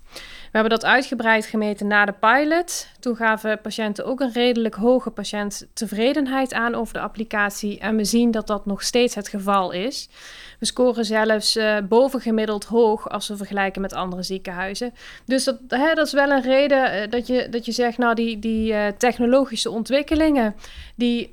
We 0.54 0.60
hebben 0.60 0.78
dat 0.78 0.88
uitgebreid 0.90 1.46
gemeten 1.46 1.86
na 1.86 2.04
de 2.04 2.12
pilot. 2.12 2.88
Toen 3.00 3.16
gaven 3.16 3.60
patiënten 3.60 4.04
ook 4.04 4.20
een 4.20 4.32
redelijk 4.32 4.74
hoge 4.74 5.10
patiënttevredenheid 5.10 6.52
aan 6.52 6.74
over 6.74 6.94
de 6.94 7.00
applicatie. 7.00 7.78
En 7.78 7.96
we 7.96 8.04
zien 8.04 8.30
dat 8.30 8.46
dat 8.46 8.66
nog 8.66 8.82
steeds 8.82 9.14
het 9.14 9.28
geval 9.28 9.72
is. 9.72 10.08
We 10.58 10.66
scoren 10.66 11.04
zelfs 11.04 11.56
uh, 11.56 11.76
bovengemiddeld 11.88 12.64
hoog 12.64 13.08
als 13.08 13.28
we 13.28 13.36
vergelijken 13.36 13.80
met 13.80 13.92
andere 13.92 14.22
ziekenhuizen. 14.22 14.94
Dus 15.26 15.44
dat, 15.44 15.58
hè, 15.68 15.94
dat 15.94 16.06
is 16.06 16.12
wel 16.12 16.30
een 16.30 16.42
reden 16.42 16.94
uh, 16.94 17.10
dat, 17.10 17.26
je, 17.26 17.48
dat 17.48 17.64
je 17.64 17.72
zegt, 17.72 17.98
nou 17.98 18.14
die, 18.14 18.38
die 18.38 18.72
uh, 18.72 18.86
technologische 18.86 19.70
ontwikkelingen, 19.70 20.54
die 20.96 21.30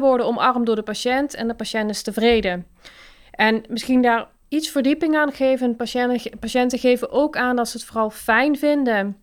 worden 0.00 0.26
omarmd 0.26 0.66
door 0.66 0.76
de 0.76 0.82
patiënt 0.82 1.34
en 1.34 1.48
de 1.48 1.54
patiënt 1.54 1.90
is 1.90 2.02
tevreden. 2.02 2.66
En 3.30 3.64
misschien 3.68 4.02
daar 4.02 4.28
iets 4.48 4.68
verdieping 4.68 5.16
aan 5.16 5.32
geven. 5.32 5.76
Patiënten, 5.76 6.38
patiënten 6.38 6.78
geven 6.78 7.10
ook 7.10 7.36
aan 7.36 7.56
dat 7.56 7.68
ze 7.68 7.76
het 7.76 7.86
vooral 7.86 8.10
fijn 8.10 8.58
vinden 8.58 9.16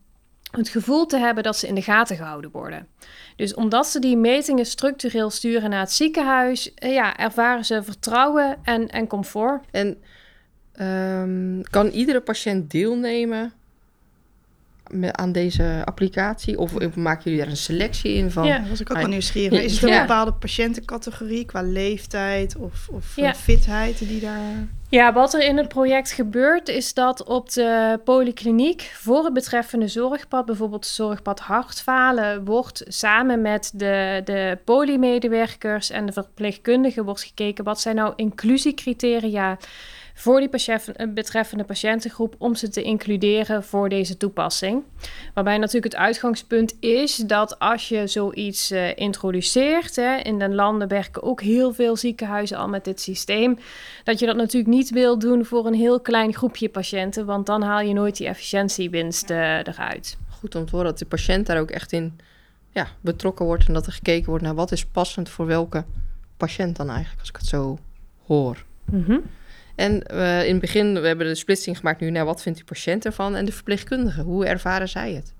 het 0.57 0.69
gevoel 0.69 1.05
te 1.05 1.17
hebben 1.17 1.43
dat 1.43 1.57
ze 1.57 1.67
in 1.67 1.75
de 1.75 1.81
gaten 1.81 2.15
gehouden 2.15 2.51
worden. 2.51 2.87
Dus 3.35 3.53
omdat 3.53 3.87
ze 3.87 3.99
die 3.99 4.17
metingen 4.17 4.65
structureel 4.65 5.29
sturen 5.29 5.69
naar 5.69 5.79
het 5.79 5.91
ziekenhuis, 5.91 6.73
eh, 6.73 6.93
ja, 6.93 7.17
ervaren 7.17 7.65
ze 7.65 7.83
vertrouwen 7.83 8.57
en, 8.63 8.87
en 8.89 9.07
comfort. 9.07 9.65
En 9.71 9.97
um, 10.81 11.61
kan 11.69 11.87
iedere 11.87 12.21
patiënt 12.21 12.71
deelnemen 12.71 13.53
aan 15.11 15.31
deze 15.31 15.81
applicatie? 15.85 16.59
Of, 16.59 16.75
of 16.75 16.95
maken 16.95 17.23
jullie 17.23 17.41
er 17.41 17.49
een 17.49 17.57
selectie 17.57 18.13
in 18.13 18.31
van? 18.31 18.45
Ja, 18.45 18.59
dat 18.59 18.69
was 18.69 18.81
ik 18.81 18.91
ook 18.91 18.97
wel 18.97 19.07
nieuwsgierig. 19.07 19.61
Is 19.61 19.83
er 19.83 19.91
een 19.91 19.99
bepaalde 19.99 20.33
patiëntencategorie 20.33 21.45
qua 21.45 21.61
leeftijd 21.61 22.55
of, 22.55 22.87
of 22.91 23.15
ja. 23.15 23.33
fitheid 23.33 23.99
die 23.99 24.19
daar... 24.19 24.67
Ja, 24.89 25.13
wat 25.13 25.33
er 25.33 25.43
in 25.43 25.57
het 25.57 25.67
project 25.67 26.11
gebeurt 26.11 26.67
is 26.67 26.93
dat 26.93 27.23
op 27.23 27.51
de 27.51 27.99
polykliniek 28.03 28.81
voor 28.81 29.23
het 29.23 29.33
betreffende 29.33 29.87
zorgpad, 29.87 30.45
bijvoorbeeld 30.45 30.85
zorgpad 30.85 31.39
hartfalen, 31.39 32.45
wordt 32.45 32.83
samen 32.87 33.41
met 33.41 33.71
de, 33.73 34.21
de 34.25 34.57
polymedewerkers 34.65 35.89
en 35.89 36.05
de 36.05 36.11
verpleegkundigen 36.11 37.05
wordt 37.05 37.23
gekeken 37.23 37.63
wat 37.63 37.81
zijn 37.81 37.95
nou 37.95 38.13
inclusiecriteria 38.15 39.57
voor 40.17 40.39
die 40.39 40.49
eh, 40.49 41.07
betreffende 41.13 41.63
patiëntengroep 41.63 42.35
om 42.37 42.55
ze 42.55 42.69
te 42.69 42.81
includeren 42.81 43.63
voor 43.63 43.89
deze 43.89 44.17
toepassing. 44.17 44.83
Waarbij 45.33 45.57
natuurlijk 45.57 45.93
het 45.93 46.01
uitgangspunt 46.01 46.75
is 46.79 47.15
dat 47.15 47.59
als 47.59 47.89
je 47.89 48.07
zoiets 48.07 48.71
uh, 48.71 48.97
introduceert, 48.97 49.95
hè, 49.95 50.15
in 50.15 50.39
de 50.39 50.49
landen 50.49 50.87
werken 50.87 51.23
ook 51.23 51.41
heel 51.41 51.73
veel 51.73 51.95
ziekenhuizen 51.95 52.57
al 52.57 52.67
met 52.67 52.83
dit 52.83 53.01
systeem, 53.01 53.57
dat 54.03 54.19
je 54.19 54.25
dat 54.25 54.35
natuurlijk 54.35 54.73
niet 54.73 54.89
wil 54.89 55.19
doen 55.19 55.45
voor 55.45 55.65
een 55.65 55.73
heel 55.73 55.99
klein 55.99 56.33
groepje 56.33 56.69
patiënten, 56.69 57.25
want 57.25 57.45
dan 57.45 57.61
haal 57.61 57.81
je 57.81 57.93
nooit 57.93 58.17
die 58.17 58.27
efficiëntiewinst 58.27 59.29
uh, 59.29 59.57
eruit. 59.57 60.17
Goed 60.29 60.55
om 60.55 60.65
te 60.65 60.71
horen 60.71 60.89
dat 60.89 60.99
de 60.99 61.05
patiënt 61.05 61.45
daar 61.45 61.59
ook 61.59 61.71
echt 61.71 61.91
in 61.91 62.19
ja, 62.69 62.87
betrokken 63.01 63.45
wordt 63.45 63.67
en 63.67 63.73
dat 63.73 63.85
er 63.85 63.93
gekeken 63.93 64.29
wordt 64.29 64.43
naar 64.43 64.55
wat 64.55 64.71
is 64.71 64.85
passend 64.85 65.29
voor 65.29 65.45
welke 65.45 65.83
patiënt 66.37 66.75
dan 66.75 66.89
eigenlijk, 66.89 67.19
als 67.19 67.29
ik 67.29 67.35
het 67.35 67.47
zo 67.47 67.77
hoor. 68.25 68.63
Mm 68.85 69.23
en 69.75 70.03
uh, 70.11 70.45
in 70.45 70.51
het 70.51 70.61
begin, 70.61 71.01
we 71.01 71.07
hebben 71.07 71.27
de 71.27 71.35
splitsing 71.35 71.77
gemaakt 71.77 71.99
nu 71.99 72.09
naar 72.09 72.25
wat 72.25 72.41
vindt 72.41 72.57
die 72.57 72.67
patiënt 72.67 73.05
ervan 73.05 73.35
en 73.35 73.45
de 73.45 73.51
verpleegkundige. 73.51 74.21
Hoe 74.21 74.45
ervaren 74.45 74.89
zij 74.89 75.13
het? 75.13 75.33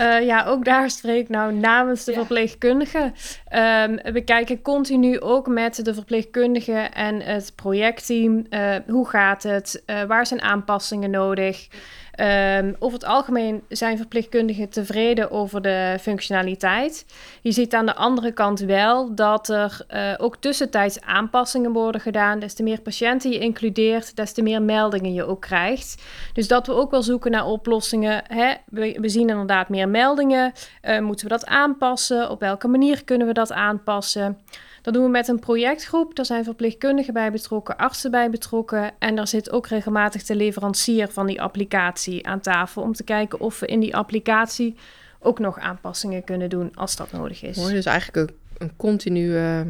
Uh, 0.00 0.26
ja, 0.26 0.44
ook 0.44 0.64
daar 0.64 0.90
spreek 0.90 1.20
ik 1.20 1.28
nou 1.28 1.54
namens 1.54 2.04
de 2.04 2.12
ja. 2.12 2.18
verpleegkundigen. 2.18 3.02
Um, 3.02 4.12
we 4.12 4.22
kijken 4.24 4.62
continu 4.62 5.20
ook 5.20 5.46
met 5.46 5.84
de 5.84 5.94
verpleegkundigen 5.94 6.92
en 6.92 7.20
het 7.20 7.52
projectteam. 7.54 8.46
Uh, 8.50 8.74
hoe 8.86 9.08
gaat 9.08 9.42
het? 9.42 9.82
waar 10.06 10.26
zijn 10.26 10.42
aanpassingen 10.42 11.10
nodig? 11.10 11.68
Um, 12.20 12.76
over 12.78 12.98
het 12.98 13.08
algemeen 13.08 13.62
zijn 13.68 13.96
verpleegkundigen 13.96 14.68
tevreden 14.68 15.30
over 15.30 15.62
de 15.62 15.96
functionaliteit. 16.00 17.06
Je 17.42 17.52
ziet 17.52 17.74
aan 17.74 17.86
de 17.86 17.94
andere 17.94 18.32
kant 18.32 18.60
wel 18.60 19.14
dat 19.14 19.48
er 19.48 19.80
uh, 19.90 20.14
ook 20.16 20.36
tussentijds 20.36 21.00
aanpassingen 21.00 21.72
worden 21.72 22.00
gedaan. 22.00 22.38
Des 22.38 22.54
te 22.54 22.62
meer 22.62 22.80
patiënten 22.80 23.30
je 23.30 23.38
includeert, 23.38 24.16
des 24.16 24.32
te 24.32 24.42
meer 24.42 24.62
meldingen 24.62 25.14
je 25.14 25.24
ook 25.24 25.40
krijgt. 25.40 26.02
Dus 26.32 26.48
dat 26.48 26.66
we 26.66 26.72
ook 26.72 26.90
wel 26.90 27.02
zoeken 27.02 27.30
naar 27.30 27.46
oplossingen. 27.46 28.22
Hè? 28.26 28.54
We, 28.66 29.08
zien 29.08 29.28
inderdaad 29.28 29.68
meer 29.68 29.88
meldingen. 29.88 30.52
Uh, 30.82 30.98
moeten 30.98 31.26
we 31.26 31.32
dat 31.32 31.46
aanpassen? 31.46 32.30
Op 32.30 32.40
welke 32.40 32.68
manier 32.68 33.04
kunnen 33.04 33.26
we 33.26 33.32
dat 33.32 33.52
aanpassen? 33.52 34.38
Dat 34.88 34.96
doen 34.96 35.06
we 35.06 35.12
met 35.12 35.28
een 35.28 35.38
projectgroep. 35.38 36.14
Daar 36.14 36.24
zijn 36.24 36.44
verpleegkundigen 36.44 37.12
bij 37.12 37.32
betrokken, 37.32 37.76
artsen 37.76 38.10
bij 38.10 38.30
betrokken. 38.30 38.90
En 38.98 39.16
daar 39.16 39.28
zit 39.28 39.50
ook 39.50 39.66
regelmatig 39.66 40.24
de 40.24 40.36
leverancier 40.36 41.08
van 41.08 41.26
die 41.26 41.42
applicatie 41.42 42.26
aan 42.26 42.40
tafel 42.40 42.82
om 42.82 42.92
te 42.92 43.04
kijken 43.04 43.40
of 43.40 43.60
we 43.60 43.66
in 43.66 43.80
die 43.80 43.96
applicatie 43.96 44.76
ook 45.18 45.38
nog 45.38 45.58
aanpassingen 45.58 46.24
kunnen 46.24 46.50
doen 46.50 46.70
als 46.74 46.96
dat 46.96 47.12
nodig 47.12 47.42
is. 47.42 47.56
Mooi, 47.56 47.74
dus 47.74 47.84
eigenlijk 47.84 48.30
een, 48.30 48.36
een 48.58 48.76
continue 48.76 49.64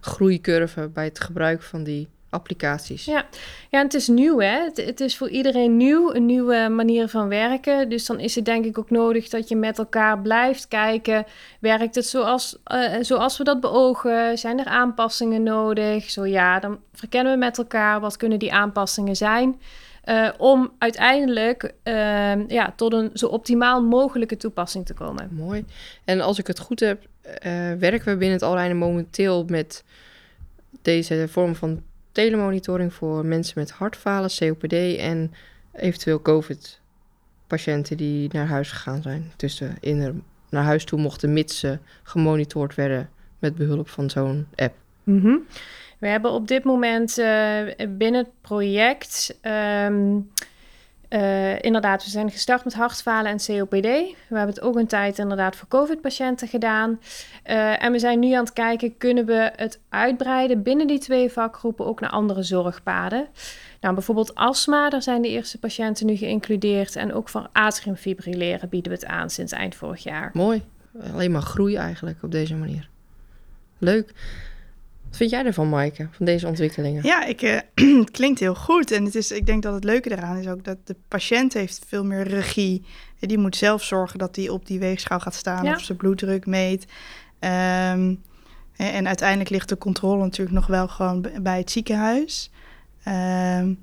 groeicurve 0.00 0.88
bij 0.88 1.04
het 1.04 1.20
gebruik 1.20 1.62
van 1.62 1.84
die 1.84 2.08
applicaties. 2.30 3.04
Ja, 3.04 3.24
ja 3.70 3.82
het 3.82 3.94
is 3.94 4.08
nieuw 4.08 4.38
hè. 4.38 4.62
Het, 4.64 4.76
het, 4.76 5.00
is 5.00 5.16
voor 5.16 5.28
iedereen 5.28 5.76
nieuw, 5.76 6.14
een 6.14 6.26
nieuwe 6.26 6.68
manier 6.68 7.08
van 7.08 7.28
werken. 7.28 7.88
Dus 7.88 8.06
dan 8.06 8.20
is 8.20 8.34
het 8.34 8.44
denk 8.44 8.64
ik 8.64 8.78
ook 8.78 8.90
nodig 8.90 9.28
dat 9.28 9.48
je 9.48 9.56
met 9.56 9.78
elkaar 9.78 10.20
blijft 10.20 10.68
kijken. 10.68 11.26
Werkt 11.60 11.94
het 11.94 12.06
zoals, 12.06 12.58
uh, 12.72 12.94
zoals 13.00 13.38
we 13.38 13.44
dat 13.44 13.60
beogen? 13.60 14.38
Zijn 14.38 14.58
er 14.58 14.66
aanpassingen 14.66 15.42
nodig? 15.42 16.10
Zo 16.10 16.26
ja, 16.26 16.58
dan 16.58 16.78
verkennen 16.92 17.32
we 17.32 17.38
met 17.38 17.58
elkaar 17.58 18.00
wat 18.00 18.16
kunnen 18.16 18.38
die 18.38 18.52
aanpassingen 18.52 19.16
zijn. 19.16 19.60
Uh, 20.04 20.28
om 20.38 20.72
uiteindelijk 20.78 21.74
uh, 21.84 22.48
ja, 22.48 22.72
tot 22.76 22.92
een 22.92 23.10
zo 23.14 23.26
optimaal 23.26 23.82
mogelijke 23.82 24.36
toepassing 24.36 24.86
te 24.86 24.94
komen. 24.94 25.28
Mooi. 25.32 25.64
En 26.04 26.20
als 26.20 26.38
ik 26.38 26.46
het 26.46 26.58
goed 26.58 26.80
heb, 26.80 27.02
werken 27.78 28.04
we 28.04 28.16
binnen 28.16 28.32
het 28.32 28.42
Alreine 28.42 28.74
momenteel 28.74 29.44
met 29.44 29.84
deze 30.82 31.26
vorm 31.28 31.54
van 31.54 31.82
telemonitoring 32.20 32.94
voor 32.94 33.26
mensen 33.26 33.58
met 33.58 33.70
hartfalen, 33.70 34.30
COPD 34.38 34.96
en 34.96 35.32
eventueel 35.72 36.22
COVID-patiënten 36.22 37.96
die 37.96 38.28
naar 38.32 38.46
huis 38.46 38.70
gegaan 38.70 39.02
zijn. 39.02 39.32
Tussen 39.36 39.76
in 39.80 40.22
naar 40.50 40.64
huis 40.64 40.84
toe 40.84 41.00
mochten, 41.00 41.32
mits 41.32 41.58
ze 41.58 41.78
gemonitord 42.02 42.74
werden 42.74 43.10
met 43.38 43.54
behulp 43.54 43.88
van 43.88 44.10
zo'n 44.10 44.46
app. 44.54 44.74
-hmm. 45.20 45.46
We 45.98 46.06
hebben 46.06 46.30
op 46.30 46.48
dit 46.48 46.64
moment 46.64 47.18
uh, 47.18 47.62
binnen 47.88 48.20
het 48.22 48.30
project. 48.40 49.38
Um, 49.86 50.30
uh, 51.10 51.62
inderdaad, 51.62 52.04
we 52.04 52.10
zijn 52.10 52.30
gestart 52.30 52.64
met 52.64 52.74
hartfalen 52.74 53.30
en 53.30 53.38
COPD. 53.46 53.86
We 54.28 54.36
hebben 54.36 54.54
het 54.54 54.60
ook 54.60 54.76
een 54.76 54.86
tijd 54.86 55.18
inderdaad 55.18 55.56
voor 55.56 55.68
COVID-patiënten 55.68 56.48
gedaan. 56.48 57.00
Uh, 57.46 57.82
en 57.82 57.92
we 57.92 57.98
zijn 57.98 58.18
nu 58.18 58.32
aan 58.32 58.44
het 58.44 58.52
kijken, 58.52 58.96
kunnen 58.96 59.26
we 59.26 59.52
het 59.56 59.80
uitbreiden 59.88 60.62
binnen 60.62 60.86
die 60.86 60.98
twee 60.98 61.30
vakgroepen 61.30 61.86
ook 61.86 62.00
naar 62.00 62.10
andere 62.10 62.42
zorgpaden? 62.42 63.28
Nou, 63.80 63.94
bijvoorbeeld 63.94 64.34
astma, 64.34 64.90
daar 64.90 65.02
zijn 65.02 65.22
de 65.22 65.28
eerste 65.28 65.58
patiënten 65.58 66.06
nu 66.06 66.16
geïncludeerd. 66.16 66.96
En 66.96 67.12
ook 67.12 67.28
voor 67.28 67.48
atriumfibrilleren 67.52 68.68
bieden 68.68 68.92
we 68.92 68.98
het 68.98 69.06
aan 69.06 69.30
sinds 69.30 69.52
eind 69.52 69.74
vorig 69.74 70.02
jaar. 70.02 70.30
Mooi. 70.32 70.62
Alleen 71.12 71.30
maar 71.30 71.42
groei 71.42 71.76
eigenlijk 71.76 72.22
op 72.22 72.30
deze 72.30 72.54
manier. 72.54 72.88
Leuk. 73.78 74.12
Wat 75.10 75.18
vind 75.18 75.30
jij 75.30 75.44
ervan, 75.44 75.68
Maaike, 75.68 76.08
van 76.10 76.26
deze 76.26 76.46
ontwikkelingen? 76.46 77.02
Ja, 77.04 77.24
ik, 77.24 77.42
uh, 77.42 77.58
het 78.00 78.10
klinkt 78.10 78.40
heel 78.40 78.54
goed. 78.54 78.90
En 78.90 79.04
het 79.04 79.14
is, 79.14 79.30
ik 79.30 79.46
denk 79.46 79.62
dat 79.62 79.74
het 79.74 79.84
leuke 79.84 80.10
eraan 80.10 80.36
is 80.36 80.48
ook 80.48 80.64
dat 80.64 80.78
de 80.84 80.96
patiënt 81.08 81.52
heeft 81.52 81.84
veel 81.88 82.04
meer 82.04 82.22
regie. 82.22 82.84
Die 83.18 83.38
moet 83.38 83.56
zelf 83.56 83.82
zorgen 83.82 84.18
dat 84.18 84.36
hij 84.36 84.48
op 84.48 84.66
die 84.66 84.78
weegschaal 84.78 85.20
gaat 85.20 85.34
staan 85.34 85.64
ja. 85.64 85.74
of 85.74 85.80
zijn 85.80 85.98
bloeddruk 85.98 86.46
meet. 86.46 86.84
Um, 87.40 88.22
en 88.76 89.06
uiteindelijk 89.06 89.50
ligt 89.50 89.68
de 89.68 89.78
controle 89.78 90.22
natuurlijk 90.22 90.56
nog 90.56 90.66
wel 90.66 90.88
gewoon 90.88 91.26
bij 91.42 91.58
het 91.58 91.70
ziekenhuis. 91.70 92.50
Um, 93.08 93.78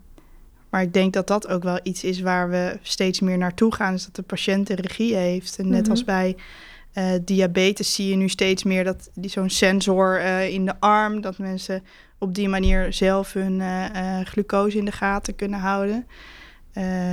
maar 0.69 0.81
ik 0.81 0.93
denk 0.93 1.13
dat 1.13 1.27
dat 1.27 1.48
ook 1.48 1.63
wel 1.63 1.79
iets 1.84 2.03
is 2.03 2.19
waar 2.19 2.50
we 2.50 2.79
steeds 2.81 3.19
meer 3.19 3.38
naartoe 3.38 3.74
gaan. 3.74 3.93
Is 3.93 4.05
dat 4.05 4.15
de 4.15 4.22
patiënt 4.22 4.67
de 4.67 4.75
regie 4.75 5.15
heeft. 5.15 5.57
En 5.57 5.63
net 5.63 5.74
mm-hmm. 5.74 5.91
als 5.91 6.03
bij 6.03 6.36
uh, 6.97 7.11
diabetes 7.21 7.93
zie 7.93 8.09
je 8.09 8.15
nu 8.15 8.29
steeds 8.29 8.63
meer 8.63 8.83
dat 8.83 9.09
die 9.13 9.29
zo'n 9.29 9.49
sensor 9.49 10.19
uh, 10.19 10.49
in 10.49 10.65
de 10.65 10.79
arm, 10.79 11.21
dat 11.21 11.37
mensen 11.37 11.83
op 12.17 12.35
die 12.35 12.49
manier 12.49 12.93
zelf 12.93 13.33
hun 13.33 13.59
uh, 13.59 14.19
glucose 14.23 14.77
in 14.77 14.85
de 14.85 14.91
gaten 14.91 15.35
kunnen 15.35 15.59
houden. 15.59 16.07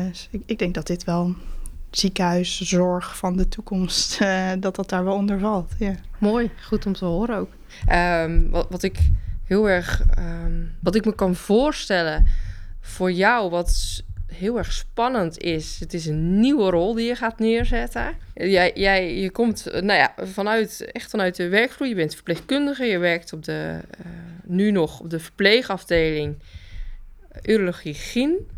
Dus 0.08 0.28
ik, 0.30 0.42
ik, 0.46 0.58
denk 0.58 0.74
dat 0.74 0.86
dit 0.86 1.04
wel 1.04 1.34
ziekenhuiszorg 1.90 3.16
van 3.16 3.36
de 3.36 3.48
toekomst, 3.48 4.18
dat 4.58 4.76
dat 4.76 4.88
daar 4.88 5.04
wel 5.04 5.14
onder 5.14 5.38
valt. 5.38 5.72
Ja. 5.78 5.94
Mooi, 6.18 6.50
goed 6.62 6.86
om 6.86 6.92
te 6.92 7.04
horen 7.04 7.36
ook. 7.36 7.50
Um, 7.92 8.50
wat, 8.50 8.66
wat, 8.70 8.82
ik 8.82 8.98
heel 9.44 9.68
erg, 9.68 10.04
um, 10.18 10.72
wat 10.80 10.94
ik 10.94 11.04
me 11.04 11.14
kan 11.14 11.34
voorstellen 11.34 12.26
voor 12.80 13.12
jou, 13.12 13.50
wat 13.50 14.02
heel 14.26 14.58
erg 14.58 14.72
spannend 14.72 15.38
is, 15.38 15.76
het 15.80 15.94
is 15.94 16.06
een 16.06 16.40
nieuwe 16.40 16.70
rol 16.70 16.94
die 16.94 17.06
je 17.06 17.14
gaat 17.14 17.38
neerzetten. 17.38 18.16
Jij, 18.34 18.72
jij 18.74 19.14
je 19.16 19.30
komt 19.30 19.64
nou 19.64 19.92
ja, 19.92 20.14
vanuit, 20.16 20.90
echt 20.92 21.10
vanuit 21.10 21.36
de 21.36 21.48
werkvloer. 21.48 21.88
Je 21.88 21.94
bent 21.94 22.14
verpleegkundige, 22.14 22.84
je 22.84 22.98
werkt 22.98 23.32
op 23.32 23.44
de, 23.44 23.78
uh, 24.00 24.12
nu 24.44 24.70
nog 24.70 25.00
op 25.00 25.10
de 25.10 25.20
verpleegafdeling 25.20 26.36
urologie 27.42 27.94
gyn. 27.94 28.48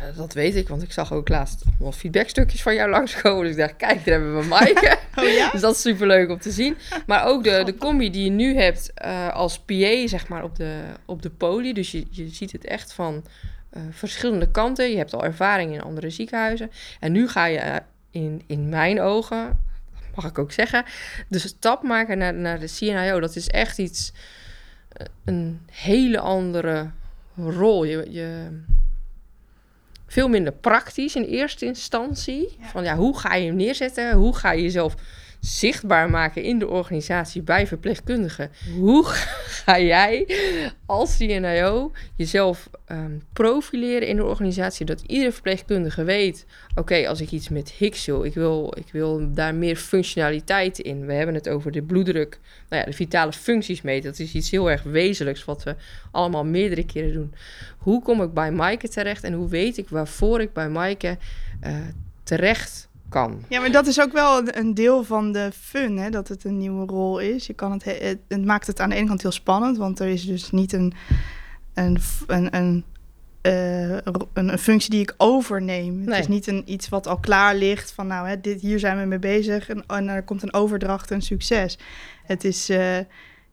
Uh, 0.00 0.16
dat 0.16 0.32
weet 0.32 0.56
ik, 0.56 0.68
want 0.68 0.82
ik 0.82 0.92
zag 0.92 1.12
ook 1.12 1.28
laatst 1.28 1.64
wat 1.78 1.96
feedbackstukjes 1.96 2.62
van 2.62 2.74
jou 2.74 2.90
langskomen. 2.90 3.42
Dus 3.42 3.52
ik 3.52 3.58
dacht, 3.58 3.76
kijk, 3.76 4.04
daar 4.04 4.14
hebben 4.14 4.38
we 4.40 4.46
Maaike. 4.56 4.98
Oh 5.14 5.28
ja? 5.28 5.50
dus 5.50 5.60
dat 5.60 5.74
is 5.74 5.80
superleuk 5.80 6.30
om 6.30 6.38
te 6.38 6.50
zien. 6.50 6.76
Maar 7.06 7.26
ook 7.26 7.44
de, 7.44 7.62
de 7.64 7.76
combi 7.76 8.10
die 8.10 8.24
je 8.24 8.30
nu 8.30 8.56
hebt 8.56 8.92
uh, 9.04 9.28
als 9.28 9.58
PA, 9.58 10.06
zeg 10.06 10.28
maar, 10.28 10.44
op 10.44 10.56
de, 10.56 10.80
op 11.04 11.22
de 11.22 11.30
poli. 11.30 11.72
Dus 11.72 11.90
je, 11.90 12.06
je 12.10 12.28
ziet 12.28 12.52
het 12.52 12.64
echt 12.64 12.92
van 12.92 13.24
uh, 13.72 13.82
verschillende 13.90 14.50
kanten. 14.50 14.90
Je 14.90 14.96
hebt 14.96 15.14
al 15.14 15.24
ervaring 15.24 15.72
in 15.72 15.82
andere 15.82 16.10
ziekenhuizen. 16.10 16.70
En 17.00 17.12
nu 17.12 17.28
ga 17.28 17.44
je 17.44 17.58
uh, 17.58 17.76
in, 18.10 18.42
in 18.46 18.68
mijn 18.68 19.00
ogen, 19.00 19.64
mag 20.14 20.24
ik 20.24 20.38
ook 20.38 20.52
zeggen, 20.52 20.84
de 21.28 21.38
stap 21.38 21.82
maken 21.82 22.18
naar, 22.18 22.34
naar 22.34 22.58
de 22.58 22.74
CNIO. 22.76 23.20
Dat 23.20 23.36
is 23.36 23.48
echt 23.48 23.78
iets, 23.78 24.12
uh, 25.00 25.06
een 25.24 25.60
hele 25.70 26.20
andere 26.20 26.90
rol. 27.36 27.84
Je, 27.84 28.06
je, 28.10 28.60
veel 30.06 30.28
minder 30.28 30.52
praktisch 30.52 31.16
in 31.16 31.24
eerste 31.24 31.64
instantie. 31.64 32.56
Ja. 32.60 32.66
Van 32.66 32.84
ja, 32.84 32.96
hoe 32.96 33.18
ga 33.18 33.34
je 33.34 33.46
hem 33.46 33.56
neerzetten? 33.56 34.12
Hoe 34.12 34.36
ga 34.36 34.52
je 34.52 34.62
jezelf 34.62 34.94
zichtbaar 35.40 36.10
maken 36.10 36.42
in 36.42 36.58
de 36.58 36.68
organisatie 36.68 37.42
bij 37.42 37.66
verpleegkundigen? 37.66 38.50
Hoe 38.78 39.04
ga 39.64 39.80
jij 39.80 40.28
als 40.86 41.16
CNIO 41.16 41.92
jezelf 42.16 42.70
um, 42.90 43.22
profileren 43.32 44.08
in 44.08 44.16
de 44.16 44.24
organisatie? 44.24 44.86
Dat 44.86 45.00
iedere 45.06 45.32
verpleegkundige 45.32 46.04
weet: 46.04 46.46
oké, 46.74 47.08
als 47.08 47.20
ik 47.20 47.30
iets 47.30 47.48
met 47.48 47.70
Higgs 47.70 48.06
wil, 48.06 48.24
ik 48.24 48.34
wil, 48.34 48.74
ik 48.76 48.92
wil 48.92 49.32
daar 49.32 49.54
meer 49.54 49.76
functionaliteit 49.76 50.78
in. 50.78 51.06
We 51.06 51.12
hebben 51.12 51.34
het 51.34 51.48
over 51.48 51.72
de 51.72 51.82
bloeddruk, 51.82 52.38
nou 52.68 52.82
ja, 52.82 52.88
de 52.88 52.96
vitale 52.96 53.32
functies 53.32 53.82
meten. 53.82 54.10
Dat 54.10 54.20
is 54.20 54.34
iets 54.34 54.50
heel 54.50 54.70
erg 54.70 54.82
wezenlijks 54.82 55.44
wat 55.44 55.62
we 55.62 55.74
allemaal 56.10 56.44
meerdere 56.44 56.86
keren 56.86 57.12
doen. 57.12 57.34
Hoe 57.78 58.02
kom 58.02 58.22
ik 58.22 58.34
bij 58.34 58.50
Maaike 58.50 58.88
terecht 58.88 59.24
en 59.24 59.32
hoe 59.32 59.48
weet 59.48 59.78
ik 59.78 59.88
waarvoor 59.88 60.40
ik 60.40 60.52
bij 60.52 60.68
Maaike 60.68 61.18
uh, 61.66 61.76
terecht 62.22 62.87
kan. 63.08 63.44
Ja, 63.48 63.60
maar 63.60 63.72
dat 63.72 63.86
is 63.86 64.00
ook 64.00 64.12
wel 64.12 64.56
een 64.56 64.74
deel 64.74 65.04
van 65.04 65.32
de 65.32 65.50
fun, 65.60 65.96
hè, 65.96 66.10
dat 66.10 66.28
het 66.28 66.44
een 66.44 66.58
nieuwe 66.58 66.86
rol 66.86 67.18
is. 67.18 67.46
Je 67.46 67.54
kan 67.54 67.72
het, 67.72 67.84
het, 67.84 68.18
het 68.28 68.44
maakt 68.44 68.66
het 68.66 68.80
aan 68.80 68.88
de 68.88 68.96
ene 68.96 69.06
kant 69.06 69.22
heel 69.22 69.30
spannend, 69.30 69.76
want 69.76 70.00
er 70.00 70.08
is 70.08 70.26
dus 70.26 70.50
niet 70.50 70.72
een, 70.72 70.92
een, 71.74 71.98
een, 72.26 72.56
een, 72.56 72.84
uh, 73.42 73.90
een, 73.92 74.28
een 74.32 74.58
functie 74.58 74.90
die 74.90 75.00
ik 75.00 75.14
overneem. 75.16 75.98
Nee. 75.98 76.08
Het 76.08 76.18
is 76.18 76.28
niet 76.28 76.46
een, 76.46 76.62
iets 76.66 76.88
wat 76.88 77.06
al 77.06 77.18
klaar 77.18 77.54
ligt 77.54 77.92
van 77.92 78.06
nou, 78.06 78.28
hè, 78.28 78.40
dit, 78.40 78.60
hier 78.60 78.78
zijn 78.78 79.00
we 79.00 79.04
mee 79.04 79.18
bezig 79.18 79.68
en, 79.68 79.84
en 79.86 80.08
er 80.08 80.22
komt 80.22 80.42
een 80.42 80.54
overdracht 80.54 81.10
en 81.10 81.22
succes. 81.22 81.78
Het 82.24 82.44
is, 82.44 82.70
uh, 82.70 82.98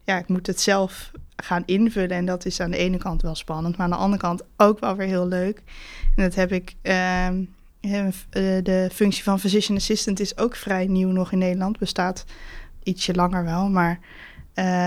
ja, 0.03 0.17
ik 0.17 0.27
moet 0.27 0.47
het 0.47 0.61
zelf 0.61 1.11
gaan 1.35 1.63
invullen 1.65 2.17
en 2.17 2.25
dat 2.25 2.45
is 2.45 2.59
aan 2.59 2.71
de 2.71 2.77
ene 2.77 2.97
kant 2.97 3.21
wel 3.21 3.35
spannend, 3.35 3.77
maar 3.77 3.85
aan 3.85 3.91
de 3.91 3.97
andere 3.97 4.21
kant 4.21 4.43
ook 4.57 4.79
wel 4.79 4.95
weer 4.95 5.07
heel 5.07 5.27
leuk. 5.27 5.61
En 6.15 6.23
dat 6.23 6.35
heb 6.35 6.51
ik... 6.51 6.75
Uh, 6.83 7.27
de 8.63 8.89
functie 8.93 9.23
van 9.23 9.39
physician 9.39 9.77
assistant 9.77 10.19
is 10.19 10.37
ook 10.37 10.55
vrij 10.55 10.85
nieuw 10.85 11.11
nog 11.11 11.31
in 11.31 11.37
Nederland. 11.37 11.79
Bestaat 11.79 12.25
ietsje 12.83 13.13
langer 13.13 13.43
wel, 13.43 13.69
maar 13.69 13.99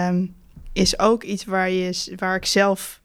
um, 0.09 0.35
is 0.73 0.99
ook 0.99 1.23
iets 1.23 1.45
waar, 1.45 1.71
je, 1.71 2.13
waar 2.17 2.37
ik 2.37 2.45
zelf 2.45 3.01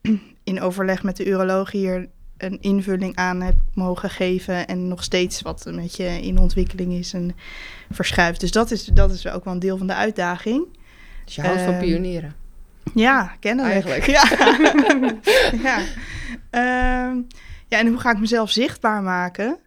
in 0.44 0.60
overleg 0.60 1.02
met 1.02 1.16
de 1.16 1.26
uroloog 1.26 1.70
hier 1.70 2.08
een 2.36 2.58
invulling 2.60 3.16
aan 3.16 3.40
heb 3.40 3.54
mogen 3.74 4.10
geven. 4.10 4.66
En 4.66 4.88
nog 4.88 5.02
steeds 5.02 5.42
wat 5.42 5.66
een 5.66 5.76
beetje 5.76 6.04
in 6.04 6.38
ontwikkeling 6.38 6.92
is 6.92 7.12
en 7.12 7.36
verschuift. 7.90 8.40
Dus 8.40 8.50
dat 8.50 8.70
is, 8.70 8.84
dat 8.84 9.10
is 9.10 9.26
ook 9.26 9.44
wel 9.44 9.54
een 9.54 9.58
deel 9.58 9.78
van 9.78 9.86
de 9.86 9.94
uitdaging. 9.94 10.66
Dus 11.24 11.34
je 11.34 11.42
houdt 11.42 11.60
um, 11.60 11.66
van 11.66 11.78
pionieren? 11.78 12.34
Ja, 12.94 13.36
kennelijk. 13.40 13.72
Eigenlijk. 13.72 14.06
Ja. 14.06 14.22
ja. 16.50 17.06
Um, 17.10 17.26
ja, 17.68 17.78
en 17.78 17.86
hoe 17.86 18.00
ga 18.00 18.10
ik 18.10 18.18
mezelf 18.18 18.50
zichtbaar 18.50 19.02
maken? 19.02 19.58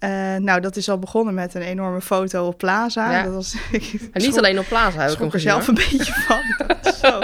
Uh, 0.00 0.36
nou, 0.36 0.60
dat 0.60 0.76
is 0.76 0.88
al 0.88 0.98
begonnen 0.98 1.34
met 1.34 1.54
een 1.54 1.62
enorme 1.62 2.00
foto 2.00 2.46
op 2.46 2.58
Plaza. 2.58 3.12
Ja. 3.12 3.22
Dat 3.22 3.32
was, 3.32 3.56
en 4.12 4.22
niet 4.22 4.38
alleen 4.38 4.58
op 4.58 4.66
Plaza, 4.68 5.00
heb 5.00 5.10
ik 5.10 5.18
hem 5.18 5.30
er 5.32 5.40
zelf 5.40 5.68
een 5.68 5.74
beetje 5.74 6.12
van. 6.12 6.40
Dat, 6.66 6.94
zo. 6.96 7.20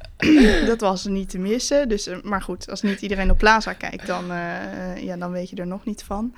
dat 0.70 0.80
was 0.80 1.04
niet 1.04 1.30
te 1.30 1.38
missen. 1.38 1.88
Dus, 1.88 2.08
maar 2.22 2.42
goed, 2.42 2.70
als 2.70 2.82
niet 2.82 3.02
iedereen 3.02 3.30
op 3.30 3.38
Plaza 3.38 3.72
kijkt, 3.72 4.06
dan, 4.06 4.24
uh, 4.30 5.02
ja, 5.02 5.16
dan 5.16 5.30
weet 5.30 5.50
je 5.50 5.56
er 5.56 5.66
nog 5.66 5.84
niet 5.84 6.02
van. 6.02 6.34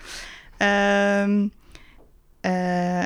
Um, 0.58 1.52
uh, 2.42 3.04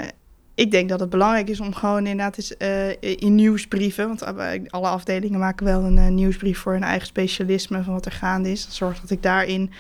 ik 0.59 0.71
denk 0.71 0.88
dat 0.88 1.01
het 1.01 1.11
belangrijk 1.11 1.49
is 1.49 1.61
om 1.61 1.75
gewoon 1.75 2.07
inderdaad 2.07 2.37
eens, 2.37 2.55
uh, 2.59 2.90
in 3.01 3.35
nieuwsbrieven... 3.35 4.07
want 4.07 4.25
alle 4.71 4.88
afdelingen 4.88 5.38
maken 5.38 5.66
wel 5.66 5.83
een 5.83 5.97
uh, 5.97 6.09
nieuwsbrief 6.09 6.59
voor 6.59 6.73
hun 6.73 6.83
eigen 6.83 7.07
specialisme... 7.07 7.83
van 7.83 7.92
wat 7.92 8.07
er 8.07 8.12
gaande 8.12 8.51
is. 8.51 8.66
Zorg 8.71 9.01
dat 9.01 9.11
ik 9.11 9.23
daarin 9.23 9.73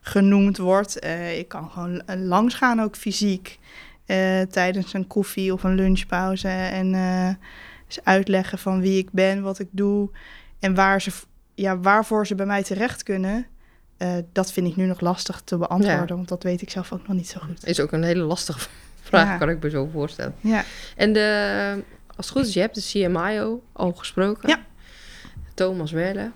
genoemd 0.00 0.58
word. 0.58 1.04
Uh, 1.04 1.38
ik 1.38 1.48
kan 1.48 1.70
gewoon 1.70 2.02
langs 2.06 2.54
gaan, 2.54 2.80
ook 2.80 2.96
fysiek... 2.96 3.58
tijdens 4.50 4.92
een 4.92 5.06
koffie 5.06 5.52
of 5.52 5.62
een 5.62 5.74
lunchpauze... 5.74 6.48
en 6.48 6.94
eens 7.86 8.00
uitleggen 8.02 8.58
van 8.58 8.80
wie 8.80 8.98
ik 8.98 9.10
ben, 9.10 9.42
wat 9.42 9.58
ik 9.58 9.68
doe... 9.70 10.10
en 10.58 10.74
waar 10.74 11.02
ze, 11.02 11.10
ja, 11.54 11.78
waarvoor 11.78 12.26
ze 12.26 12.34
bij 12.34 12.46
mij 12.46 12.62
terecht 12.62 13.02
kunnen... 13.02 13.46
dat 14.32 14.52
vind 14.52 14.66
ik 14.66 14.76
nu 14.76 14.86
nog 14.86 15.00
lastig 15.00 15.40
te 15.44 15.56
beantwoorden... 15.56 16.08
Ja. 16.08 16.14
want 16.14 16.28
dat 16.28 16.42
weet 16.42 16.62
ik 16.62 16.70
zelf 16.70 16.92
ook 16.92 17.06
nog 17.06 17.16
niet 17.16 17.28
zo 17.28 17.40
goed. 17.40 17.66
Is 17.66 17.80
ook 17.80 17.92
een 17.92 18.04
hele 18.04 18.22
lastige 18.22 18.68
vraag, 19.06 19.26
ja. 19.26 19.36
kan 19.36 19.48
ik 19.48 19.62
me 19.62 19.70
zo 19.70 19.88
voorstellen. 19.92 20.34
Ja. 20.40 20.64
En 20.96 21.12
de, 21.12 21.84
als 22.16 22.26
het 22.26 22.36
goed 22.36 22.46
is, 22.46 22.54
je 22.54 22.60
hebt 22.60 22.74
de 22.74 22.80
CMIO 22.80 23.62
al 23.72 23.92
gesproken. 23.92 24.48
Ja. 24.48 24.58
Thomas 25.54 25.92
Werle. 25.92 26.30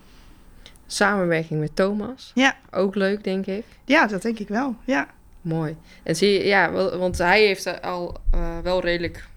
Samenwerking 0.86 1.60
met 1.60 1.76
Thomas. 1.76 2.30
Ja. 2.34 2.56
Ook 2.70 2.94
leuk, 2.94 3.24
denk 3.24 3.46
ik. 3.46 3.64
Ja, 3.84 4.06
dat 4.06 4.22
denk 4.22 4.38
ik 4.38 4.48
wel, 4.48 4.76
ja. 4.84 5.06
Mooi. 5.40 5.76
En 6.02 6.16
zie 6.16 6.32
je, 6.32 6.44
ja, 6.44 6.72
want 6.98 7.18
hij 7.18 7.44
heeft 7.46 7.82
al 7.82 8.20
uh, 8.34 8.58
wel 8.62 8.80
redelijk 8.80 9.28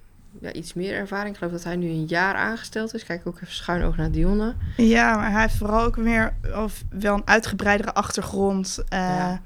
ja, 0.41 0.51
iets 0.51 0.73
meer 0.73 0.93
ervaring. 0.93 1.29
Ik 1.29 1.37
geloof 1.37 1.53
dat 1.53 1.63
hij 1.63 1.75
nu 1.75 1.87
een 1.87 2.05
jaar 2.05 2.35
aangesteld 2.35 2.93
is. 2.93 3.05
Kijk 3.05 3.27
ook 3.27 3.35
even 3.35 3.53
schuin 3.53 3.83
oog 3.83 3.97
naar 3.97 4.11
Dionne. 4.11 4.55
Ja, 4.77 5.15
maar 5.15 5.31
hij 5.31 5.41
heeft 5.41 5.57
vooral 5.57 5.83
ook 5.83 5.97
meer, 5.97 6.33
of 6.55 6.83
wel 6.89 7.13
een 7.13 7.27
uitgebreidere 7.27 7.93
achtergrond... 7.93 8.77
Uh, 8.79 8.99
ja 8.99 9.41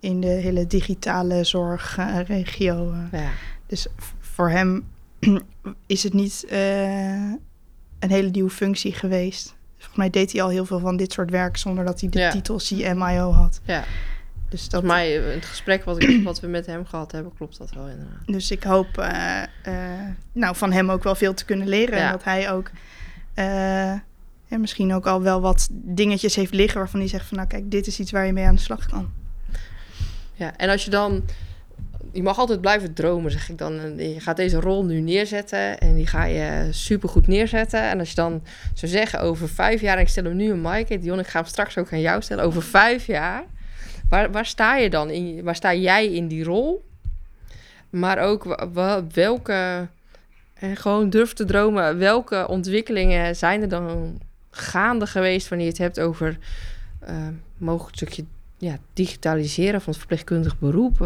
in 0.00 0.20
de 0.20 0.26
hele 0.26 0.66
digitale 0.66 1.44
zorgregio. 1.44 2.92
Uh, 2.92 3.20
ja. 3.20 3.30
Dus 3.66 3.86
voor 4.18 4.50
hem 4.50 4.84
is 5.86 6.02
het 6.02 6.12
niet 6.12 6.44
uh, 6.50 7.32
een 7.98 8.10
hele 8.10 8.30
nieuwe 8.30 8.50
functie 8.50 8.92
geweest. 8.92 9.54
Volgens 9.76 9.96
mij 9.96 10.10
deed 10.10 10.32
hij 10.32 10.42
al 10.42 10.48
heel 10.48 10.64
veel 10.64 10.78
van 10.78 10.96
dit 10.96 11.12
soort 11.12 11.30
werk 11.30 11.56
zonder 11.56 11.84
dat 11.84 12.00
hij 12.00 12.08
de 12.08 12.18
ja. 12.18 12.30
titel 12.30 12.56
CMIO 12.56 13.30
had. 13.30 13.60
Ja. 13.64 13.84
Dus 14.48 14.68
dat... 14.68 14.80
Volgens 14.80 14.92
mij, 14.92 15.12
het 15.12 15.44
gesprek 15.44 15.84
wat, 15.84 16.02
ik, 16.02 16.24
wat 16.24 16.40
we 16.40 16.46
met 16.46 16.66
hem 16.66 16.86
gehad 16.86 17.12
hebben, 17.12 17.32
klopt 17.36 17.58
dat 17.58 17.72
wel 17.72 17.88
inderdaad. 17.88 18.26
Dus 18.26 18.50
ik 18.50 18.62
hoop 18.62 18.98
uh, 18.98 19.42
nou, 20.32 20.56
van 20.56 20.72
hem 20.72 20.90
ook 20.90 21.02
wel 21.02 21.14
veel 21.14 21.34
te 21.34 21.44
kunnen 21.44 21.68
leren. 21.68 21.98
Ja. 21.98 22.04
En 22.04 22.12
dat 22.12 22.24
hij 22.24 22.52
ook 22.52 22.70
en 24.50 24.60
misschien 24.60 24.94
ook 24.94 25.06
al 25.06 25.22
wel 25.22 25.40
wat 25.40 25.68
dingetjes 25.70 26.34
heeft 26.34 26.52
liggen 26.52 26.78
waarvan 26.78 27.00
hij 27.00 27.08
zegt 27.08 27.26
van 27.26 27.36
nou 27.36 27.48
kijk, 27.48 27.70
dit 27.70 27.86
is 27.86 28.00
iets 28.00 28.10
waar 28.10 28.26
je 28.26 28.32
mee 28.32 28.46
aan 28.46 28.54
de 28.54 28.60
slag 28.60 28.86
kan. 28.86 29.10
Ja, 30.40 30.52
en 30.56 30.68
als 30.68 30.84
je 30.84 30.90
dan... 30.90 31.24
Je 32.12 32.22
mag 32.22 32.38
altijd 32.38 32.60
blijven 32.60 32.92
dromen, 32.92 33.30
zeg 33.30 33.48
ik 33.48 33.58
dan. 33.58 33.96
Je 33.96 34.20
gaat 34.20 34.36
deze 34.36 34.60
rol 34.60 34.84
nu 34.84 35.00
neerzetten 35.00 35.78
en 35.78 35.94
die 35.94 36.06
ga 36.06 36.24
je 36.24 36.68
supergoed 36.70 37.26
neerzetten. 37.26 37.82
En 37.82 37.98
als 37.98 38.08
je 38.08 38.14
dan 38.14 38.42
zou 38.74 38.92
zeggen 38.92 39.20
over 39.20 39.48
vijf 39.48 39.80
jaar... 39.80 40.00
Ik 40.00 40.08
stel 40.08 40.24
hem 40.24 40.36
nu 40.36 40.50
een 40.50 40.60
Mike, 40.60 40.98
Dion, 40.98 41.18
ik 41.18 41.26
ga 41.26 41.38
hem 41.38 41.48
straks 41.48 41.78
ook 41.78 41.92
aan 41.92 42.00
jou 42.00 42.22
stellen. 42.22 42.44
Over 42.44 42.62
vijf 42.62 43.06
jaar, 43.06 43.44
waar, 44.08 44.30
waar 44.30 44.46
sta 44.46 44.76
je 44.76 44.90
dan? 44.90 45.10
In, 45.10 45.42
waar 45.42 45.54
sta 45.56 45.74
jij 45.74 46.12
in 46.12 46.28
die 46.28 46.44
rol? 46.44 46.84
Maar 47.90 48.18
ook 48.18 48.56
welke... 49.12 49.88
En 50.54 50.76
gewoon 50.76 51.10
durf 51.10 51.32
te 51.32 51.44
dromen, 51.44 51.98
welke 51.98 52.48
ontwikkelingen 52.48 53.36
zijn 53.36 53.62
er 53.62 53.68
dan 53.68 54.20
gaande 54.50 55.06
geweest... 55.06 55.48
wanneer 55.48 55.66
je 55.66 55.72
het 55.72 55.82
hebt 55.82 56.00
over 56.00 56.38
uh, 57.08 57.28
mogelijk 57.58 57.96
stukje 57.96 58.24
ja, 58.60 58.78
digitaliseren 58.92 59.80
van 59.80 59.92
het 59.92 59.98
verpleegkundig 59.98 60.58
beroep? 60.58 60.98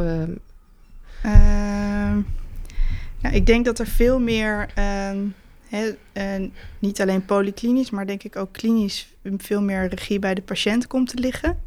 Ja, 3.24 3.30
ik 3.30 3.46
denk 3.46 3.64
dat 3.64 3.78
er 3.78 3.86
veel 3.86 4.20
meer, 4.20 4.68
he, 5.68 5.96
uh, 6.12 6.48
niet 6.78 7.00
alleen 7.00 7.24
polyklinisch, 7.24 7.90
maar 7.90 8.06
denk 8.06 8.22
ik 8.22 8.36
ook 8.36 8.52
klinisch 8.52 9.14
veel 9.36 9.62
meer 9.62 9.88
regie 9.88 10.18
bij 10.18 10.34
de 10.34 10.42
patiënt 10.42 10.86
komt 10.86 11.08
te 11.08 11.18
liggen. 11.18 11.58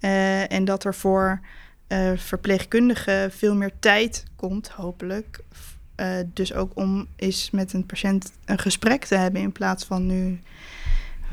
Eh, 0.00 0.52
en 0.52 0.64
dat 0.64 0.84
er 0.84 0.94
voor 0.94 1.40
eh, 1.86 2.12
verpleegkundigen 2.16 3.32
veel 3.32 3.54
meer 3.54 3.72
tijd 3.78 4.24
komt, 4.36 4.68
hopelijk. 4.68 5.40
dus 6.26 6.54
ook 6.54 6.72
om 6.74 7.06
eens 7.16 7.50
met 7.50 7.72
een 7.72 7.86
patiënt 7.86 8.32
een 8.44 8.58
gesprek 8.58 9.04
te 9.04 9.14
hebben 9.14 9.40
in 9.40 9.52
plaats 9.52 9.84
van 9.84 10.06
nu 10.06 10.40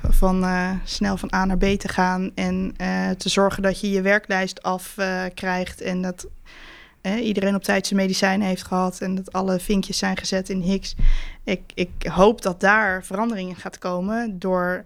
van 0.01 0.43
eh, 0.43 0.71
snel 0.83 1.17
van 1.17 1.33
A 1.33 1.45
naar 1.45 1.57
B 1.57 1.63
te 1.63 1.87
gaan 1.87 2.31
en 2.35 2.73
eh, 2.77 3.09
te 3.09 3.29
zorgen 3.29 3.63
dat 3.63 3.79
je 3.79 3.89
je 3.89 4.01
werklijst 4.01 4.63
afkrijgt 4.63 5.81
en 5.81 6.01
dat 6.01 6.27
iedereen 7.21 7.55
op 7.55 7.63
tijd 7.63 7.87
zijn 7.87 7.99
medicijnen 7.99 8.47
heeft 8.47 8.63
gehad 8.63 9.01
en 9.01 9.15
dat 9.15 9.33
alle 9.33 9.59
vinkjes 9.59 9.97
zijn 9.97 10.17
gezet 10.17 10.49
in 10.49 10.61
Higgs. 10.61 10.95
Ik, 11.43 11.61
ik 11.73 11.89
hoop 12.11 12.41
dat 12.41 12.59
daar 12.59 13.03
verandering 13.03 13.49
in 13.49 13.55
gaat 13.55 13.77
komen 13.77 14.39
door 14.39 14.85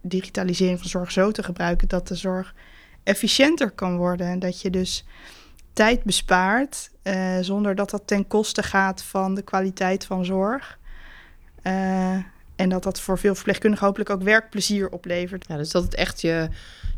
digitalisering 0.00 0.78
van 0.78 0.88
zorg 0.88 1.12
zo 1.12 1.30
te 1.30 1.42
gebruiken 1.42 1.88
dat 1.88 2.08
de 2.08 2.14
zorg 2.14 2.54
efficiënter 3.02 3.70
kan 3.70 3.96
worden 3.96 4.26
en 4.26 4.38
dat 4.38 4.60
je 4.60 4.70
dus 4.70 5.04
tijd 5.72 6.02
bespaart 6.02 6.90
zonder 7.40 7.74
dat 7.74 7.90
dat 7.90 8.02
ten 8.06 8.26
koste 8.26 8.62
gaat 8.62 9.02
van 9.02 9.34
de 9.34 9.42
kwaliteit 9.42 10.04
van 10.04 10.24
zorg. 10.24 10.78
En 12.60 12.68
dat 12.68 12.82
dat 12.82 13.00
voor 13.00 13.18
veel 13.18 13.34
verpleegkundigen 13.34 13.86
hopelijk 13.86 14.10
ook 14.10 14.22
werkplezier 14.22 14.90
oplevert. 14.90 15.44
Ja, 15.48 15.56
dus 15.56 15.70
dat 15.70 15.82
het 15.82 15.94
echt 15.94 16.20
je, 16.20 16.48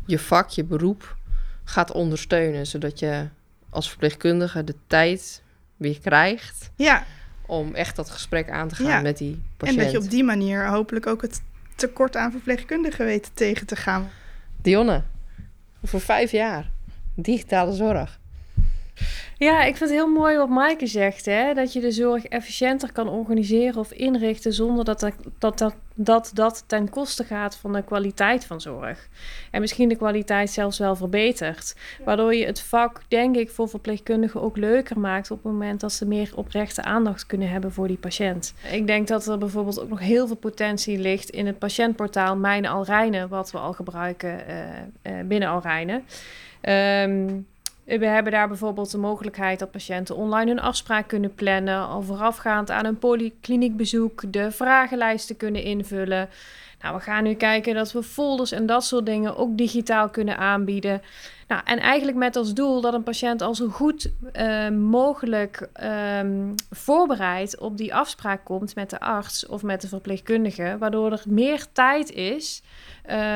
je 0.05 0.19
vak, 0.19 0.49
je 0.49 0.63
beroep 0.63 1.15
gaat 1.63 1.91
ondersteunen. 1.91 2.67
Zodat 2.67 2.99
je 2.99 3.27
als 3.69 3.89
verpleegkundige 3.89 4.63
de 4.63 4.75
tijd 4.87 5.41
weer 5.77 5.99
krijgt. 5.99 6.69
Ja. 6.75 7.05
Om 7.45 7.75
echt 7.75 7.95
dat 7.95 8.09
gesprek 8.09 8.49
aan 8.49 8.67
te 8.67 8.75
gaan 8.75 9.03
met 9.03 9.17
die 9.17 9.41
patiënt. 9.57 9.77
En 9.77 9.83
dat 9.83 9.93
je 9.93 9.99
op 9.99 10.09
die 10.09 10.23
manier 10.23 10.67
hopelijk 10.67 11.07
ook 11.07 11.21
het 11.21 11.41
tekort 11.75 12.15
aan 12.15 12.31
verpleegkundigen 12.31 13.05
weet 13.05 13.31
tegen 13.33 13.67
te 13.67 13.75
gaan. 13.75 14.09
Dionne, 14.61 15.03
voor 15.83 16.01
vijf 16.01 16.31
jaar 16.31 16.69
digitale 17.15 17.73
zorg. 17.73 18.19
Ja, 19.43 19.63
ik 19.63 19.77
vind 19.77 19.89
het 19.89 19.99
heel 19.99 20.07
mooi 20.07 20.37
wat 20.37 20.49
Maaike 20.49 20.87
zegt. 20.87 21.25
Hè? 21.25 21.53
Dat 21.53 21.73
je 21.73 21.79
de 21.79 21.91
zorg 21.91 22.25
efficiënter 22.25 22.91
kan 22.91 23.09
organiseren 23.09 23.79
of 23.79 23.91
inrichten 23.91 24.53
zonder 24.53 24.85
dat 24.85 24.99
dat, 24.99 25.13
dat, 25.39 25.57
dat, 25.57 25.75
dat, 25.95 26.31
dat 26.33 26.63
ten 26.67 26.89
koste 26.89 27.23
gaat 27.23 27.57
van 27.57 27.73
de 27.73 27.83
kwaliteit 27.83 28.45
van 28.45 28.61
zorg. 28.61 29.07
En 29.51 29.61
misschien 29.61 29.89
de 29.89 29.95
kwaliteit 29.95 30.49
zelfs 30.49 30.77
wel 30.79 30.95
verbetert. 30.95 31.75
Waardoor 32.05 32.35
je 32.35 32.45
het 32.45 32.61
vak, 32.61 33.01
denk 33.07 33.35
ik, 33.35 33.49
voor 33.49 33.69
verpleegkundigen 33.69 34.41
ook 34.41 34.57
leuker 34.57 34.99
maakt 34.99 35.31
op 35.31 35.43
het 35.43 35.51
moment 35.51 35.79
dat 35.79 35.93
ze 35.93 36.05
meer 36.05 36.31
oprechte 36.35 36.83
aandacht 36.83 37.25
kunnen 37.25 37.49
hebben 37.49 37.71
voor 37.71 37.87
die 37.87 37.97
patiënt. 37.97 38.53
Ik 38.71 38.87
denk 38.87 39.07
dat 39.07 39.27
er 39.27 39.37
bijvoorbeeld 39.37 39.81
ook 39.81 39.89
nog 39.89 39.99
heel 39.99 40.27
veel 40.27 40.35
potentie 40.35 40.97
ligt 40.97 41.29
in 41.29 41.45
het 41.45 41.59
patiëntportaal 41.59 42.35
Mijn 42.35 42.65
Alrijnen, 42.65 43.29
wat 43.29 43.51
we 43.51 43.57
al 43.57 43.73
gebruiken 43.73 44.39
uh, 44.49 45.17
uh, 45.17 45.27
binnen 45.27 45.49
Alrijnen. 45.49 46.03
Um, 47.09 47.51
we 47.85 48.05
hebben 48.05 48.31
daar 48.31 48.47
bijvoorbeeld 48.47 48.91
de 48.91 48.97
mogelijkheid 48.97 49.59
dat 49.59 49.71
patiënten 49.71 50.15
online 50.15 50.49
hun 50.49 50.59
afspraak 50.59 51.07
kunnen 51.07 51.33
plannen, 51.33 51.87
al 51.87 52.01
voorafgaand 52.01 52.71
aan 52.71 52.85
een 52.85 52.99
polykliniekbezoek 52.99 54.23
de 54.27 54.51
vragenlijsten 54.51 55.37
kunnen 55.37 55.63
invullen. 55.63 56.29
Nou, 56.83 56.95
we 56.95 57.01
gaan 57.01 57.23
nu 57.23 57.33
kijken 57.33 57.75
dat 57.75 57.91
we 57.91 58.03
folders 58.03 58.51
en 58.51 58.65
dat 58.65 58.83
soort 58.83 59.05
dingen 59.05 59.37
ook 59.37 59.57
digitaal 59.57 60.09
kunnen 60.09 60.37
aanbieden. 60.37 61.01
Nou, 61.47 61.61
en 61.65 61.79
eigenlijk 61.79 62.17
met 62.17 62.35
als 62.35 62.53
doel 62.53 62.81
dat 62.81 62.93
een 62.93 63.03
patiënt 63.03 63.41
al 63.41 63.55
zo 63.55 63.67
goed 63.67 64.11
uh, 64.33 64.69
mogelijk 64.69 65.69
um, 66.19 66.53
voorbereid 66.69 67.59
op 67.59 67.77
die 67.77 67.95
afspraak 67.95 68.45
komt 68.45 68.75
met 68.75 68.89
de 68.89 68.99
arts 68.99 69.45
of 69.45 69.63
met 69.63 69.81
de 69.81 69.87
verpleegkundige, 69.87 70.75
waardoor 70.79 71.11
er 71.11 71.23
meer 71.27 71.65
tijd 71.71 72.11
is 72.11 72.63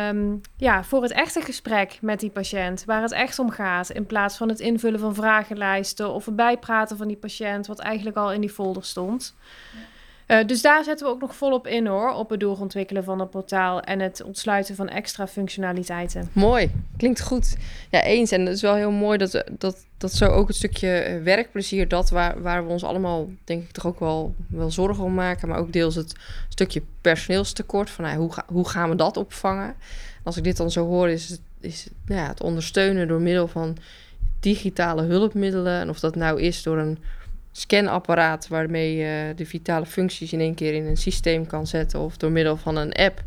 um, 0.10 0.41
ja, 0.57 0.83
voor 0.83 1.01
het 1.01 1.12
echte 1.12 1.41
gesprek 1.41 1.97
met 2.01 2.19
die 2.19 2.29
patiënt, 2.29 2.86
waar 2.86 3.01
het 3.01 3.12
echt 3.12 3.39
om 3.39 3.49
gaat, 3.49 3.89
in 3.89 4.05
plaats 4.05 4.38
van 4.38 4.49
het 4.49 4.60
invullen 4.60 4.99
van 4.99 5.15
vragenlijsten 5.15 6.10
of 6.10 6.25
het 6.25 6.36
bijpraten 6.36 6.97
van 6.97 7.07
die 7.07 7.17
patiënt, 7.17 7.67
wat 7.67 7.79
eigenlijk 7.79 8.17
al 8.17 8.31
in 8.31 8.41
die 8.41 8.49
folder 8.49 8.83
stond. 8.83 9.36
Uh, 10.27 10.45
dus 10.45 10.61
daar 10.61 10.83
zetten 10.83 11.05
we 11.05 11.13
ook 11.13 11.21
nog 11.21 11.35
volop 11.35 11.67
in 11.67 11.87
hoor, 11.87 12.13
op 12.13 12.29
het 12.29 12.39
doorontwikkelen 12.39 13.03
van 13.03 13.19
het 13.19 13.29
portaal 13.29 13.81
en 13.81 13.99
het 13.99 14.23
ontsluiten 14.23 14.75
van 14.75 14.89
extra 14.89 15.27
functionaliteiten. 15.27 16.29
Mooi, 16.33 16.71
klinkt 16.97 17.21
goed. 17.21 17.57
Ja, 17.91 18.03
eens. 18.03 18.31
En 18.31 18.45
het 18.45 18.55
is 18.55 18.61
wel 18.61 18.75
heel 18.75 18.91
mooi 18.91 19.17
dat, 19.17 19.43
dat, 19.57 19.85
dat 19.97 20.13
zo 20.13 20.25
ook 20.25 20.47
het 20.47 20.55
stukje 20.55 20.89
eh, 20.89 21.23
werkplezier, 21.23 21.87
dat 21.87 22.09
waar, 22.09 22.41
waar 22.41 22.65
we 22.65 22.71
ons 22.71 22.83
allemaal 22.83 23.29
denk 23.43 23.63
ik 23.63 23.71
toch 23.71 23.85
ook 23.85 23.99
wel, 23.99 24.35
wel 24.47 24.71
zorgen 24.71 25.03
om 25.03 25.13
maken, 25.13 25.47
maar 25.47 25.59
ook 25.59 25.73
deels 25.73 25.95
het 25.95 26.13
stukje 26.49 26.81
personeelstekort, 27.01 27.89
van 27.89 28.03
nou, 28.03 28.17
hoe, 28.17 28.31
hoe 28.47 28.69
gaan 28.69 28.89
we 28.89 28.95
dat 28.95 29.17
opvangen? 29.17 29.75
Als 30.23 30.37
ik 30.37 30.43
dit 30.43 30.57
dan 30.57 30.71
zo 30.71 30.85
hoor, 30.85 31.09
is 31.09 31.29
het, 31.29 31.41
is 31.59 31.87
nou 32.05 32.21
ja, 32.21 32.27
het 32.27 32.41
ondersteunen 32.41 33.07
door 33.07 33.21
middel 33.21 33.47
van 33.47 33.77
digitale 34.39 35.01
hulpmiddelen. 35.01 35.79
En 35.79 35.89
of 35.89 35.99
dat 35.99 36.15
nou 36.15 36.41
is 36.41 36.63
door 36.63 36.77
een 36.77 36.97
scanapparaat 37.59 38.47
waarmee 38.47 38.95
je 38.95 39.33
de 39.35 39.45
vitale 39.45 39.85
functies 39.85 40.33
in 40.33 40.39
één 40.39 40.55
keer 40.55 40.73
in 40.73 40.85
een 40.85 40.97
systeem 40.97 41.47
kan 41.47 41.67
zetten. 41.67 41.99
Of 41.99 42.17
door 42.17 42.31
middel 42.31 42.57
van 42.57 42.75
een 42.75 42.93
app 42.93 43.23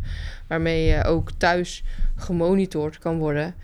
waarmee 0.47 0.85
je 0.85 1.05
ook 1.05 1.31
thuis 1.37 1.83
gemonitord 2.17 2.99
kan 2.99 3.19
worden. 3.19 3.55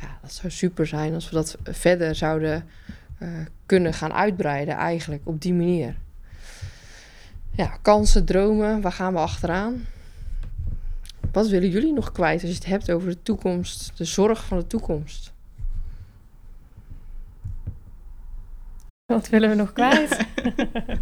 Ja, 0.00 0.18
dat 0.22 0.32
zou 0.32 0.52
super 0.52 0.86
zijn 0.86 1.14
als 1.14 1.30
we 1.30 1.34
dat 1.34 1.56
verder 1.62 2.14
zouden 2.14 2.64
uh, 3.18 3.28
kunnen 3.66 3.94
gaan 3.94 4.12
uitbreiden 4.12 4.74
eigenlijk 4.74 5.22
op 5.24 5.40
die 5.40 5.54
manier. 5.54 5.94
Ja, 7.50 7.78
kansen, 7.82 8.24
dromen, 8.24 8.80
waar 8.80 8.92
gaan 8.92 9.12
we 9.12 9.18
achteraan? 9.18 9.86
Wat 11.32 11.48
willen 11.48 11.70
jullie 11.70 11.92
nog 11.92 12.12
kwijt 12.12 12.40
als 12.40 12.50
je 12.50 12.56
het 12.56 12.66
hebt 12.66 12.90
over 12.90 13.08
de 13.08 13.22
toekomst, 13.22 13.92
de 13.96 14.04
zorg 14.04 14.44
van 14.44 14.58
de 14.58 14.66
toekomst? 14.66 15.32
Wat 19.10 19.28
willen 19.28 19.48
we 19.48 19.54
nog 19.54 19.72
kwijt? 19.72 20.26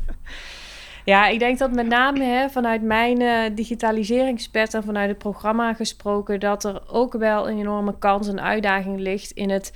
ja, 1.05 1.27
ik 1.27 1.39
denk 1.39 1.59
dat 1.59 1.73
met 1.73 1.87
name 1.87 2.25
hè, 2.25 2.49
vanuit 2.49 2.83
mijn 2.83 3.21
uh, 3.21 3.41
digitaliseringspet 3.55 4.75
en 4.75 4.83
vanuit 4.83 5.09
het 5.09 5.19
programma 5.19 5.75
gesproken, 5.75 6.41
dat 6.41 6.65
er 6.65 6.83
ook 6.91 7.13
wel 7.13 7.49
een 7.49 7.59
enorme 7.59 7.99
kans 7.99 8.29
en 8.29 8.41
uitdaging 8.41 9.01
ligt 9.01 9.31
in 9.31 9.51
het 9.51 9.73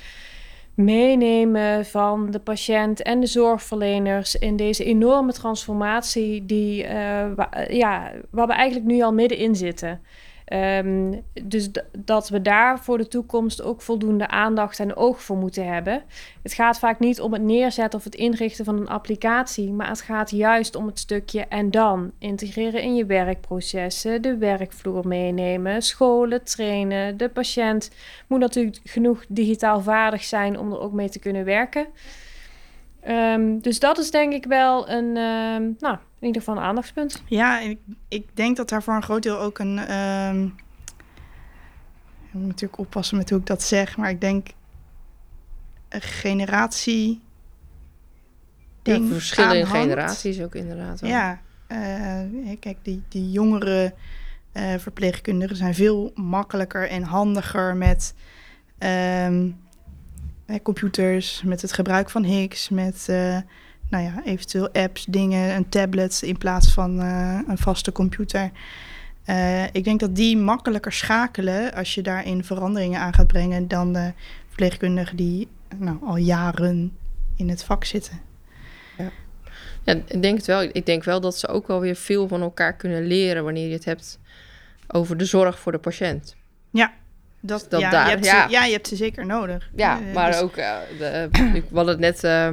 meenemen 0.73 1.85
van 1.85 2.31
de 2.31 2.39
patiënt 2.39 3.01
en 3.01 3.19
de 3.19 3.25
zorgverleners 3.25 4.35
in 4.35 4.55
deze 4.55 4.83
enorme 4.83 5.33
transformatie 5.33 6.45
die, 6.45 6.83
uh, 6.83 7.25
ja, 7.67 8.11
waar 8.29 8.47
we 8.47 8.53
eigenlijk 8.53 8.91
nu 8.91 9.01
al 9.01 9.13
middenin 9.13 9.55
zitten. 9.55 10.01
Um, 10.53 11.23
dus 11.43 11.69
dat 11.97 12.29
we 12.29 12.41
daar 12.41 12.79
voor 12.79 12.97
de 12.97 13.07
toekomst 13.07 13.61
ook 13.61 13.81
voldoende 13.81 14.27
aandacht 14.27 14.79
en 14.79 14.95
oog 14.95 15.21
voor 15.21 15.37
moeten 15.37 15.67
hebben. 15.73 16.03
Het 16.43 16.53
gaat 16.53 16.79
vaak 16.79 16.99
niet 16.99 17.21
om 17.21 17.33
het 17.33 17.41
neerzetten 17.41 17.99
of 17.99 18.05
het 18.05 18.15
inrichten 18.15 18.65
van 18.65 18.77
een 18.77 18.87
applicatie, 18.87 19.71
maar 19.71 19.87
het 19.87 20.01
gaat 20.01 20.31
juist 20.31 20.75
om 20.75 20.85
het 20.85 20.99
stukje 20.99 21.45
en 21.45 21.71
dan 21.71 22.11
integreren 22.19 22.81
in 22.81 22.95
je 22.95 23.05
werkprocessen, 23.05 24.21
de 24.21 24.37
werkvloer 24.37 25.07
meenemen, 25.07 25.81
scholen, 25.81 26.43
trainen. 26.43 27.17
De 27.17 27.29
patiënt 27.29 27.91
moet 28.27 28.39
natuurlijk 28.39 28.79
genoeg 28.83 29.25
digitaal 29.27 29.81
vaardig 29.81 30.23
zijn 30.23 30.59
om 30.59 30.71
er 30.71 30.79
ook 30.79 30.93
mee 30.93 31.09
te 31.09 31.19
kunnen 31.19 31.45
werken. 31.45 31.87
Um, 33.07 33.59
dus 33.59 33.79
dat 33.79 33.97
is 33.97 34.11
denk 34.11 34.33
ik 34.33 34.45
wel 34.45 34.89
een, 34.89 35.17
um, 35.17 35.75
nou, 35.79 35.97
in 36.23 36.29
ieder 36.29 36.41
geval 36.41 36.57
een 36.57 36.67
aandachtspunt. 36.67 37.23
Ja, 37.25 37.59
ik, 37.59 37.79
ik 38.07 38.27
denk 38.33 38.57
dat 38.57 38.69
daar 38.69 38.83
voor 38.83 38.93
een 38.93 39.03
groot 39.03 39.23
deel 39.23 39.39
ook 39.39 39.59
een. 39.59 39.97
Um, 39.97 40.55
ik 42.27 42.39
moet 42.39 42.47
natuurlijk 42.47 42.79
oppassen 42.79 43.17
met 43.17 43.29
hoe 43.29 43.39
ik 43.39 43.45
dat 43.45 43.63
zeg, 43.63 43.97
maar 43.97 44.09
ik 44.09 44.21
denk 44.21 44.47
een 45.89 46.01
generatie. 46.01 47.21
Ding 48.81 49.07
ja, 49.07 49.13
verschillen 49.13 49.59
in 49.59 49.65
generaties 49.65 50.41
ook 50.41 50.55
inderdaad. 50.55 50.99
Wel. 50.99 51.09
Ja, 51.09 51.39
uh, 51.67 52.57
kijk, 52.59 52.77
die, 52.81 53.03
die 53.07 53.31
jongere 53.31 53.93
uh, 54.53 54.73
verpleegkundigen 54.77 55.55
zijn 55.55 55.75
veel 55.75 56.11
makkelijker 56.15 56.89
en 56.89 57.03
handiger 57.03 57.75
met 57.75 58.13
um, 58.79 59.61
computers, 60.63 61.41
met 61.43 61.61
het 61.61 61.73
gebruik 61.73 62.09
van 62.09 62.23
Higgs, 62.23 62.69
met 62.69 63.07
uh, 63.09 63.37
nou 63.93 64.05
ja, 64.05 64.21
eventueel 64.25 64.69
apps, 64.71 65.05
dingen, 65.05 65.55
een 65.55 65.69
tablet 65.69 66.21
in 66.21 66.37
plaats 66.37 66.73
van 66.73 66.99
uh, 67.01 67.39
een 67.47 67.57
vaste 67.57 67.91
computer. 67.91 68.51
Uh, 69.25 69.63
ik 69.63 69.83
denk 69.83 69.99
dat 69.99 70.15
die 70.15 70.37
makkelijker 70.37 70.91
schakelen 70.91 71.73
als 71.73 71.95
je 71.95 72.01
daarin 72.01 72.43
veranderingen 72.43 72.99
aan 72.99 73.13
gaat 73.13 73.27
brengen 73.27 73.67
dan 73.67 73.93
de 73.93 74.13
verpleegkundigen 74.47 75.17
die 75.17 75.47
nou, 75.75 75.97
al 76.03 76.15
jaren 76.15 76.97
in 77.35 77.49
het 77.49 77.63
vak 77.63 77.83
zitten. 77.83 78.19
Ja. 78.97 79.11
ja, 79.83 79.93
ik 79.93 80.21
denk 80.21 80.37
het 80.37 80.45
wel. 80.45 80.61
Ik 80.61 80.85
denk 80.85 81.03
wel 81.03 81.21
dat 81.21 81.37
ze 81.37 81.47
ook 81.47 81.67
wel 81.67 81.79
weer 81.79 81.95
veel 81.95 82.27
van 82.27 82.41
elkaar 82.41 82.75
kunnen 82.75 83.07
leren 83.07 83.43
wanneer 83.43 83.67
je 83.67 83.73
het 83.73 83.85
hebt 83.85 84.19
over 84.87 85.17
de 85.17 85.25
zorg 85.25 85.59
voor 85.59 85.71
de 85.71 85.77
patiënt. 85.77 86.35
Ja, 86.71 86.93
dat, 87.39 87.65
dat 87.69 87.81
ja, 87.81 87.89
daar, 87.89 88.05
je 88.05 88.09
hebt 88.09 88.25
ja. 88.25 88.45
Ze, 88.45 88.51
ja, 88.51 88.65
je 88.65 88.71
hebt 88.71 88.87
ze 88.87 88.95
zeker 88.95 89.25
nodig. 89.25 89.69
Ja, 89.75 89.99
uh, 89.99 90.13
maar 90.13 90.31
dus... 90.31 90.41
ook, 90.41 90.57
uh, 90.57 90.75
de, 90.97 91.29
ik 91.53 91.65
had 91.73 91.87
het 91.87 91.99
net 91.99 92.23
uh, 92.23 92.47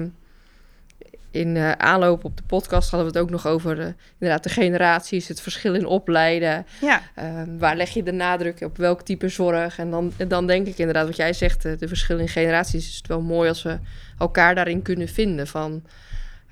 in 1.30 1.56
uh, 1.56 1.72
aanloop 1.72 2.24
op 2.24 2.36
de 2.36 2.42
podcast 2.42 2.90
hadden 2.90 3.12
we 3.12 3.18
het 3.18 3.26
ook 3.26 3.32
nog 3.32 3.46
over 3.46 3.78
uh, 3.78 3.86
inderdaad 4.18 4.42
de 4.42 4.48
generaties, 4.48 5.28
het 5.28 5.40
verschil 5.40 5.74
in 5.74 5.86
opleiden. 5.86 6.66
Ja. 6.80 7.02
Uh, 7.18 7.42
waar 7.58 7.76
leg 7.76 7.90
je 7.90 8.02
de 8.02 8.12
nadruk 8.12 8.60
op 8.60 8.76
welk 8.76 9.02
type 9.02 9.28
zorg? 9.28 9.78
En 9.78 9.90
dan, 9.90 10.12
dan 10.28 10.46
denk 10.46 10.66
ik 10.66 10.78
inderdaad, 10.78 11.06
wat 11.06 11.16
jij 11.16 11.32
zegt, 11.32 11.62
de 11.62 11.88
verschil 11.88 12.18
in 12.18 12.28
generaties 12.28 12.88
is 12.88 12.96
het 12.96 13.06
wel 13.06 13.20
mooi 13.20 13.48
als 13.48 13.62
we 13.62 13.78
elkaar 14.18 14.54
daarin 14.54 14.82
kunnen 14.82 15.08
vinden. 15.08 15.46
Van 15.46 15.82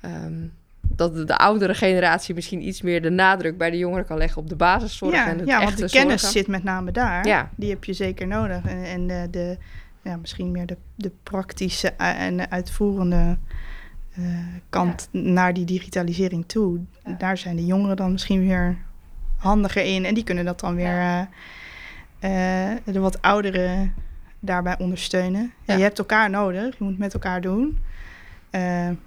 um, 0.05 0.53
dat 0.81 1.15
de, 1.15 1.23
de 1.23 1.37
oudere 1.37 1.73
generatie 1.73 2.35
misschien 2.35 2.67
iets 2.67 2.81
meer 2.81 3.01
de 3.01 3.09
nadruk 3.09 3.57
bij 3.57 3.69
de 3.69 3.77
jongeren 3.77 4.05
kan 4.05 4.17
leggen 4.17 4.41
op 4.41 4.49
de 4.49 4.55
basiszorg 4.55 5.13
ja, 5.13 5.27
en 5.27 5.37
het 5.39 5.47
ja, 5.47 5.63
want 5.63 5.77
de 5.77 5.89
kennis 5.89 6.21
zorgen. 6.21 6.39
zit 6.39 6.47
met 6.47 6.63
name 6.63 6.91
daar. 6.91 7.27
Ja. 7.27 7.49
Die 7.55 7.69
heb 7.69 7.83
je 7.83 7.93
zeker 7.93 8.27
nodig. 8.27 8.65
En, 8.65 8.83
en 8.83 9.07
de, 9.07 9.27
de, 9.31 9.57
ja, 10.03 10.17
misschien 10.17 10.51
meer 10.51 10.65
de, 10.65 10.77
de 10.95 11.11
praktische 11.23 11.87
en 11.97 12.51
uitvoerende 12.51 13.37
eh, 14.19 14.61
kant 14.69 15.07
naar 15.11 15.53
die 15.53 15.65
digitalisering 15.65 16.43
toe. 16.47 16.79
Daar 17.17 17.37
zijn 17.37 17.55
de 17.55 17.65
jongeren 17.65 17.95
dan 17.95 18.11
misschien 18.11 18.39
weer 18.47 18.77
handiger 19.37 19.83
in. 19.85 20.05
En 20.05 20.13
die 20.13 20.23
kunnen 20.23 20.45
dat 20.45 20.59
dan 20.59 20.75
weer 20.75 20.97
eh, 22.19 22.69
eh, 22.71 22.77
de 22.85 22.99
wat 22.99 23.21
ouderen 23.21 23.93
daarbij 24.39 24.77
ondersteunen. 24.79 25.51
Ja. 25.65 25.75
Je 25.75 25.81
hebt 25.83 25.99
elkaar 25.99 26.29
nodig. 26.29 26.77
Je 26.77 26.83
moet 26.83 26.97
met 26.97 27.13
elkaar 27.13 27.41
doen. 27.41 27.77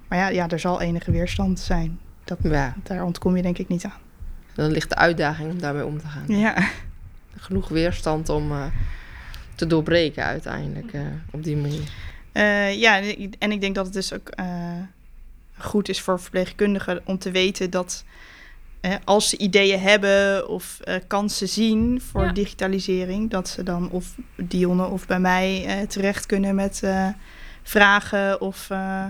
Maar 0.07 0.17
ja, 0.19 0.27
ja, 0.29 0.49
er 0.49 0.59
zal 0.59 0.81
enige 0.81 1.11
weerstand 1.11 1.59
zijn. 1.59 1.99
Dat, 2.23 2.37
daar 2.83 3.03
ontkom 3.03 3.35
je 3.35 3.41
denk 3.41 3.57
ik 3.57 3.67
niet 3.67 3.83
aan. 3.85 4.01
dan 4.53 4.71
ligt 4.71 4.89
de 4.89 4.95
uitdaging 4.95 5.51
om 5.51 5.59
daarmee 5.59 5.85
om 5.85 5.97
te 5.99 6.07
gaan. 6.07 6.23
Ja. 6.37 6.55
Genoeg 7.37 7.69
weerstand 7.69 8.29
om 8.29 8.51
te 9.55 9.67
doorbreken 9.67 10.23
uiteindelijk 10.23 10.93
op 11.31 11.43
die 11.43 11.55
manier. 11.57 11.91
Ja, 12.79 12.97
en 12.97 13.19
ik- 13.21 13.35
en 13.39 13.51
ik 13.51 13.61
denk 13.61 13.75
dat 13.75 13.85
het 13.85 13.93
dus 13.93 14.13
ook 14.13 14.29
goed 15.63 15.89
is 15.89 16.01
voor 16.01 16.19
verpleegkundigen 16.19 17.01
om 17.05 17.17
te 17.17 17.31
weten 17.31 17.69
dat 17.69 18.03
eh, 18.81 18.95
als 19.03 19.29
ze 19.29 19.37
ideeën 19.37 19.79
hebben 19.79 20.47
of 20.49 20.79
eh, 20.79 20.95
kansen 21.07 21.47
zien 21.49 22.01
voor 22.01 22.23
Ja. 22.23 22.31
digitalisering, 22.31 23.29
dat 23.29 23.47
ze 23.49 23.63
dan 23.63 23.89
of 23.89 24.15
Dionne 24.35 24.85
of 24.85 25.07
bij 25.07 25.19
mij 25.19 25.65
eh, 25.65 25.87
terecht 25.87 26.25
kunnen 26.25 26.55
met 26.55 26.83
eh, 26.83 27.07
vragen 27.63 28.41
of 28.41 28.69
eh, 28.69 29.05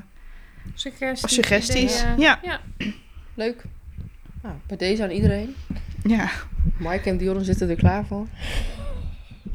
Suggesties. 0.73 1.23
of 1.23 1.29
suggesties. 1.29 2.03
Ja. 2.17 2.39
ja. 2.41 2.59
Leuk. 3.33 3.63
Nou, 4.41 4.55
bij 4.67 4.77
deze 4.77 5.03
aan 5.03 5.09
iedereen. 5.11 5.55
ja. 6.03 6.29
Mike 6.79 7.09
en 7.09 7.17
Dionne 7.17 7.43
zitten 7.43 7.69
er 7.69 7.75
klaar 7.75 8.05
voor. 8.05 8.27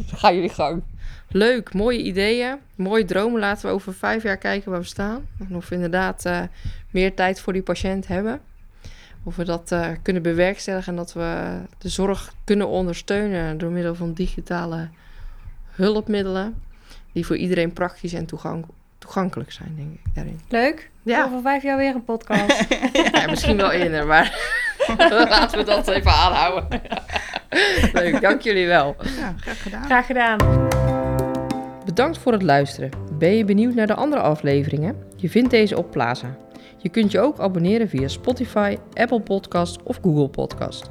Gaan 0.07 0.35
jullie 0.35 0.49
gang. 0.51 0.83
Leuk, 1.31 1.75
mooie 1.75 2.03
ideeën, 2.03 2.57
mooie 2.75 3.05
dromen. 3.05 3.41
Laten 3.41 3.67
we 3.67 3.73
over 3.73 3.95
vijf 3.95 4.23
jaar 4.23 4.37
kijken 4.37 4.71
waar 4.71 4.81
we 4.81 4.87
staan. 4.87 5.27
En 5.49 5.57
of 5.57 5.69
we 5.69 5.75
inderdaad 5.75 6.25
eh, 6.25 6.41
meer 6.91 7.15
tijd 7.15 7.41
voor 7.41 7.53
die 7.53 7.63
patiënt 7.63 8.07
hebben. 8.07 8.41
Of 9.23 9.37
we 9.37 9.45
dat 9.45 9.73
eh, 9.73 9.89
kunnen 10.03 10.23
bewerkstelligen 10.23 10.93
en 10.93 10.97
dat 10.99 11.13
we 11.13 11.59
de 11.79 11.89
zorg 11.89 12.33
kunnen 12.45 12.69
ondersteunen 12.69 13.59
door 13.59 13.71
middel 13.71 13.95
van 13.95 14.13
digitale 14.13 14.89
hulpmiddelen. 15.71 16.63
Die 17.13 17.27
voor 17.27 17.37
iedereen 17.37 17.73
praktisch 17.73 18.13
en 18.13 18.27
toegank- 18.27 18.67
toegankelijk 18.99 19.53
zijn, 19.53 19.73
denk 19.77 19.93
ik, 19.93 20.15
daarin. 20.15 20.41
Leuk. 20.49 20.91
Ja. 21.03 21.25
Over 21.25 21.41
vijf 21.41 21.63
jaar 21.63 21.77
weer 21.77 21.95
een 21.95 22.05
podcast. 22.05 22.67
Ja, 23.13 23.27
misschien 23.27 23.57
wel 23.57 23.71
eerder, 23.73 24.07
maar 24.07 24.39
laten 25.29 25.59
we 25.59 25.65
dat 25.65 25.89
even 25.89 26.11
aanhouden. 26.13 26.81
Leuk, 27.93 28.21
dank 28.21 28.41
jullie 28.41 28.67
wel. 28.67 28.97
ja, 29.19 29.35
graag 29.41 29.63
gedaan. 29.63 29.85
Graag 29.85 30.07
gedaan. 30.07 30.39
Bedankt 31.89 32.19
voor 32.19 32.33
het 32.33 32.43
luisteren. 32.43 32.91
Ben 33.19 33.37
je 33.37 33.45
benieuwd 33.45 33.75
naar 33.75 33.87
de 33.87 33.95
andere 33.95 34.23
afleveringen? 34.23 34.97
Je 35.17 35.31
vindt 35.31 35.51
deze 35.51 35.77
op 35.77 35.91
Plaza. 35.91 36.37
Je 36.77 36.89
kunt 36.89 37.13
je 37.13 37.21
ook 37.21 37.39
abonneren 37.39 37.89
via 37.89 38.09
Spotify, 38.09 38.77
Apple 38.93 39.21
Podcast 39.21 39.83
of 39.83 39.99
Google 40.03 40.29
Podcast. 40.29 40.91